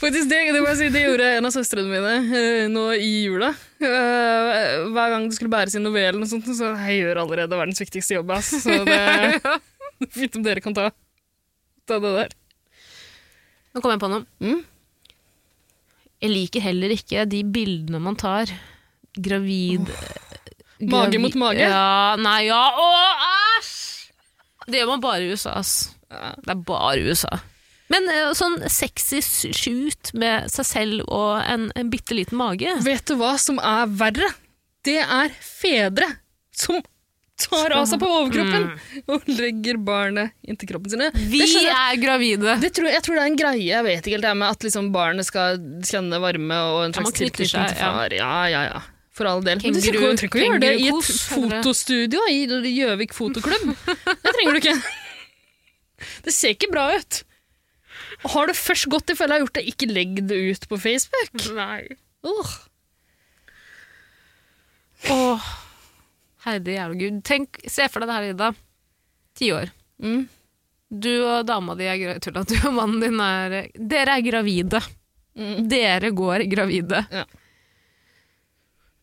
[0.00, 3.52] Faktisk, det, det, si, det gjorde en av søstrene mine eh, nå i jula.
[3.78, 7.82] Eh, hver gang det skulle bæres inn novellen, og sånt, så jeg gjør allerede verdens
[7.82, 8.32] viktigste jobb.
[8.34, 8.50] Ass.
[8.64, 10.88] Så det er fint om dere kan ta,
[11.86, 12.34] ta det der.
[13.76, 14.26] Nå kom jeg på noe.
[14.42, 14.62] Mm.
[16.24, 18.50] Jeg liker heller ikke de bildene man tar.
[19.16, 19.86] Gravid
[20.80, 21.62] Mage gravi- mot mage?
[21.62, 22.86] Ja, nei, ja, å,
[23.56, 24.10] æsj!
[24.66, 25.76] Det gjør man bare i USA, ass.
[26.10, 26.34] Ja.
[26.42, 27.38] Det er bare i USA.
[27.92, 29.20] Men eh, sånn sexy
[29.54, 33.86] shoot med seg selv og en, en bitte liten mage Vet du hva som er
[34.00, 34.32] verre?
[34.86, 36.08] Det er fedre
[36.56, 36.80] som
[37.36, 38.68] tar av seg på overkroppen
[39.12, 41.08] og legger barnet inntil kroppen sine.
[41.28, 42.54] Vi skjønner er gravide!
[42.62, 44.88] Det tror, jeg tror det er en greie, jeg vet ikke helt, med at liksom
[44.94, 48.14] barnet skal kjenne varme og en slags tilknytning til far.
[48.16, 48.80] Ja, ja, ja.
[49.16, 49.60] For all del.
[49.60, 52.40] Men du Kenguru- trenger ikke å gjøre det i et fotostudio i
[52.72, 53.70] Gjøvik fotoklubb.
[53.76, 54.76] Det trenger du ikke.
[56.26, 57.22] Det ser ikke bra ut.
[58.24, 61.34] Har du først gått i fella og gjort det, ikke legg det ut på Facebook.
[61.56, 61.82] Nei.
[62.26, 62.54] Uh.
[65.12, 65.50] Åh,
[66.46, 67.20] Heidi jævla gud.
[67.26, 68.52] Tenk, se for deg det her, Ida.
[69.36, 69.72] Ti år.
[70.02, 70.26] Mm.
[70.88, 74.80] Du og dama di er tulla, du og mannen din er Dere er gravide.
[75.36, 75.66] Mm.
[75.68, 77.02] Dere går gravide.
[77.12, 77.26] Ja.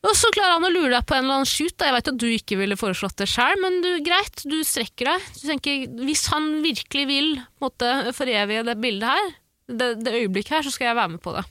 [0.03, 1.75] Og så klarer han å lure deg på en eller annen shoot.
[1.79, 1.87] Da.
[1.87, 5.27] Jeg vet at du ikke ville foreslått det sjøl, men du, greit, du strekker deg.
[5.39, 7.29] Du tenker, Hvis han virkelig vil
[7.63, 9.29] måtte forevige det bildet her,
[9.71, 11.45] det, det øyeblikket her, så skal jeg være med på det.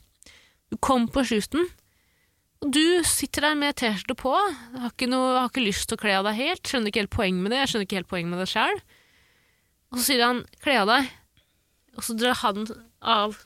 [0.72, 1.64] Du kom på shooten,
[2.62, 6.02] og du sitter der med T-skjorte på, har ikke, noe, har ikke lyst til å
[6.04, 8.28] kle av deg helt, skjønner ikke helt poeng med det, jeg skjønner ikke helt poeng
[8.30, 8.82] med det sjøl.
[9.92, 11.10] Og så sier han 'kle av deg',
[11.96, 12.68] og så drar han
[13.02, 13.40] av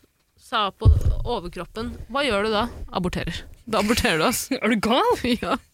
[0.53, 0.87] av på
[1.27, 1.89] overkroppen.
[2.13, 2.69] Hva gjør du da?
[2.95, 3.56] Aborterer.
[3.67, 4.47] Da aborterer du, ass.
[4.63, 5.03] Er du gal?
[5.43, 5.57] ja.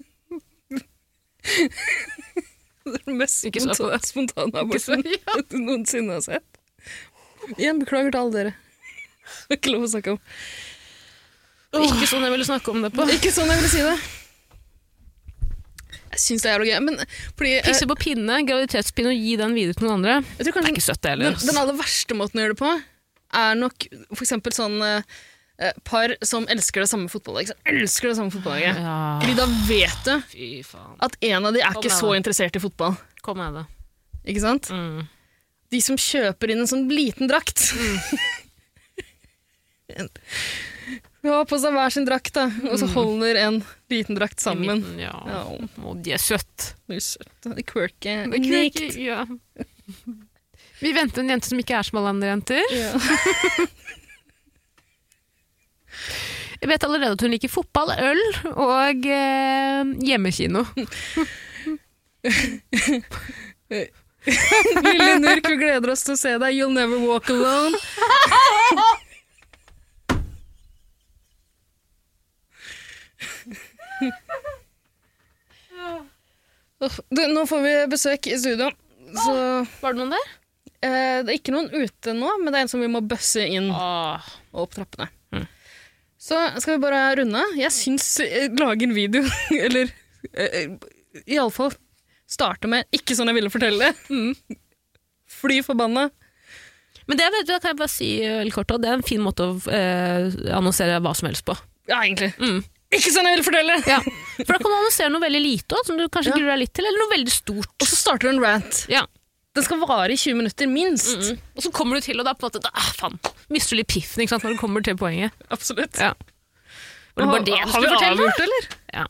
[2.83, 5.37] Det er den mest Ikke så på spontane aborten ja.
[5.47, 6.59] du noensinne har sett.
[7.55, 8.55] Igjen, beklager til alle dere.
[9.47, 10.19] Det er ikke lov å snakke om.
[11.79, 13.07] Ikke sånn jeg ville snakke om det på.
[13.15, 13.95] Ikke sånn jeg ville si det.
[16.13, 16.99] Jeg syns det er jævlig gøy, men
[17.39, 20.17] fordi Pisse på pinne, graviditetspinne, og gi den videre til noen andre.
[20.37, 21.47] jeg tror Det er ikke søtt, det den, heller.
[21.49, 22.73] den aller verste måten å gjøre det på,
[23.43, 25.15] er nok for eksempel sånn eh,
[25.89, 27.55] par som elsker det samme fotballaget.
[27.69, 28.77] Elsker det samme fotballaget.
[28.83, 30.15] Ja, Fordi da vet du
[31.07, 32.21] at en av de er Kom ikke så det.
[32.23, 32.97] interessert i fotball.
[33.23, 33.65] Kom med det.
[34.33, 34.71] Ikke sant?
[34.75, 35.03] Mm.
[35.73, 37.63] De som kjøper inn en sånn liten drakt.
[37.73, 37.99] Mm.
[41.23, 43.61] ja, på seg hver sin drakt, da, og så holder en
[43.93, 44.83] liten drakt sammen.
[44.83, 45.15] midten, Ja.
[45.29, 45.43] Ja,
[45.87, 46.75] Og de er søtt.
[46.89, 47.67] det er søtt.
[47.69, 48.17] Quirky.
[48.33, 48.97] Unikt.
[48.99, 49.25] Ja.
[50.83, 52.63] Vi venter en jente som ikke er som alle andre jenter.
[52.75, 52.93] Ja.
[56.63, 58.21] Jeg vet allerede at hun liker fotball, øl
[58.53, 60.63] og eh, hjemmekino.
[64.87, 66.55] Lille Nurk, vi gleder oss til å se deg.
[66.55, 67.75] You'll never walk alone.
[77.11, 78.71] Du, nå får vi besøk i studio.
[79.13, 79.35] Så,
[79.83, 80.31] Var det noen der?
[80.83, 83.45] eh, det er ikke noen ute nå, men det er en som vi må bøsse
[83.45, 84.31] inn Åh.
[84.55, 85.11] og opp trappene.
[86.23, 87.43] Så skal vi bare runde.
[87.59, 89.25] Jeg syns eh, lage en video,
[89.67, 89.91] eller
[90.39, 90.77] eh,
[91.27, 91.73] iallfall
[92.31, 93.91] starte med 'ikke sånn jeg ville fortelle'.
[94.09, 94.59] Mm.
[95.43, 96.11] Fly forbanna.
[97.11, 99.49] Men det vet du, kan jeg bare si eh, kort, det er en fin måte
[99.51, 101.57] å eh, annonsere hva som helst på.
[101.91, 102.31] Ja, egentlig.
[102.39, 102.63] Mm.
[102.93, 103.77] Ikke sånn jeg ville fortelle!
[103.89, 103.99] Ja.
[104.45, 106.39] For da kan du annonsere noe veldig lite også, som du kanskje Ja.
[106.39, 107.75] gruer deg litt til, eller noe veldig stort.
[107.81, 108.83] Og så starter du en rant.
[108.93, 109.03] Ja.
[109.53, 111.19] Den skal vare i 20 minutter, minst.
[111.19, 111.41] Mm.
[111.57, 113.19] Og så kommer du til, og da på en måte, da, ah, faen,
[113.53, 115.35] mister du litt piffen ikke sant, når du kommer til poenget.
[115.55, 115.99] Absolutt.
[116.01, 116.15] Ja.
[117.13, 118.15] Var det bare det du skulle fortelle?
[118.17, 118.69] avgjort, eller?
[118.97, 119.09] Ja,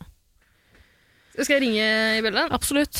[1.37, 1.85] Skal jeg ringe
[2.19, 2.43] Ibella?
[2.51, 2.99] absolutt.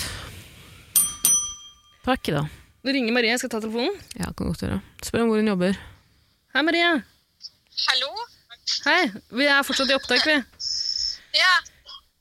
[2.05, 2.45] Takk da.
[2.83, 3.99] Du ringer Marie, jeg skal ta telefonen.
[4.15, 4.79] Ja, kan godt gjøre.
[5.03, 5.75] Spør om hvor hun jobber.
[6.55, 6.87] Hei, Marie.
[7.89, 8.09] Hallo?
[8.87, 9.03] Hei.
[9.35, 10.39] Vi er fortsatt i opptak, vi.
[11.35, 11.53] Ja.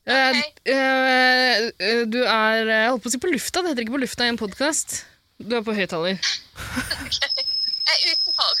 [0.03, 0.43] Okay.
[0.67, 3.63] Uh, uh, uh, du er Jeg holdt på å si på lufta.
[3.63, 5.01] Det heter ikke på lufta i en podkast.
[5.43, 6.19] Du er på høyttaler.
[7.83, 8.51] Jeg er utenfor.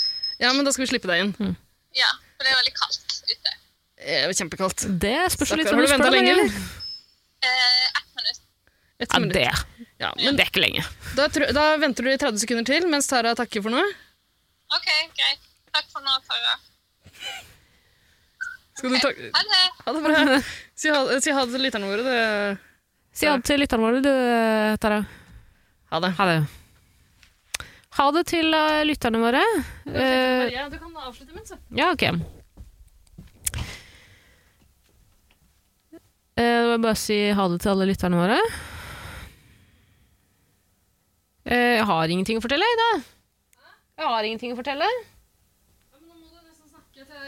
[0.43, 1.53] Ja, men da skal vi slippe deg inn.
[1.95, 3.53] Ja, for det er veldig kaldt ute.
[4.03, 4.83] Eh, Det er kjempekaldt.
[4.99, 6.49] Det spørs litt har du spør lenge, eller?
[7.43, 8.41] Eh, ett minutt.
[8.99, 9.33] Et Ja, minutt.
[9.37, 9.45] det,
[10.03, 10.83] Ja, men det er ikke lenge.
[11.15, 13.85] da, da venter du i 30 sekunder til mens Tara takker for noe.
[14.75, 15.39] Ok, greit.
[15.73, 16.57] Takk for nå, Tara.
[18.75, 19.63] Skal du takke Ha det.
[19.85, 20.41] Ha det bra.
[20.83, 22.03] Si ha, si ha det til lytterne våre.
[22.03, 22.59] du.
[23.15, 24.99] Si ha det til lytterne våre, du, Tara.
[25.93, 26.11] Ha det.
[26.17, 26.39] Ha det.
[27.97, 29.41] Ha det til eh, lytterne våre.
[29.85, 31.53] Eh, Maria, du kan avslutte imens.
[31.77, 32.03] ja, ok.
[36.33, 38.39] Eh, Da må jeg bare si ha det til alle lytterne våre.
[41.45, 42.89] Eh, Jeg har ingenting å fortelle, Ida.
[43.99, 44.87] Jeg har ingenting å fortelle.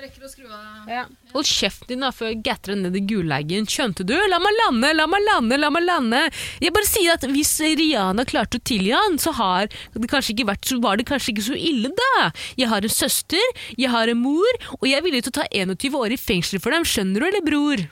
[0.06, 0.90] Rekker å skru av
[1.34, 3.66] Hold kjeften din da før jeg gatter ned i gulagen.
[3.66, 4.14] Skjønte du?
[4.30, 6.20] La meg lande, la meg lande, la meg lande.
[6.62, 10.70] Jeg bare sier at hvis Rihanna klarte å tilgi han, så har det ikke vært,
[10.70, 12.30] så var det kanskje ikke så ille da.
[12.60, 15.50] Jeg har en søster, jeg har en mor, og jeg er villig til å ta
[15.50, 16.86] 21 år i fengsel for dem.
[16.86, 17.86] Skjønner du, eller bror?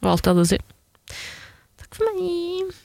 [0.00, 0.62] Var alt jeg hadde å si.
[1.84, 2.79] Takk for meg.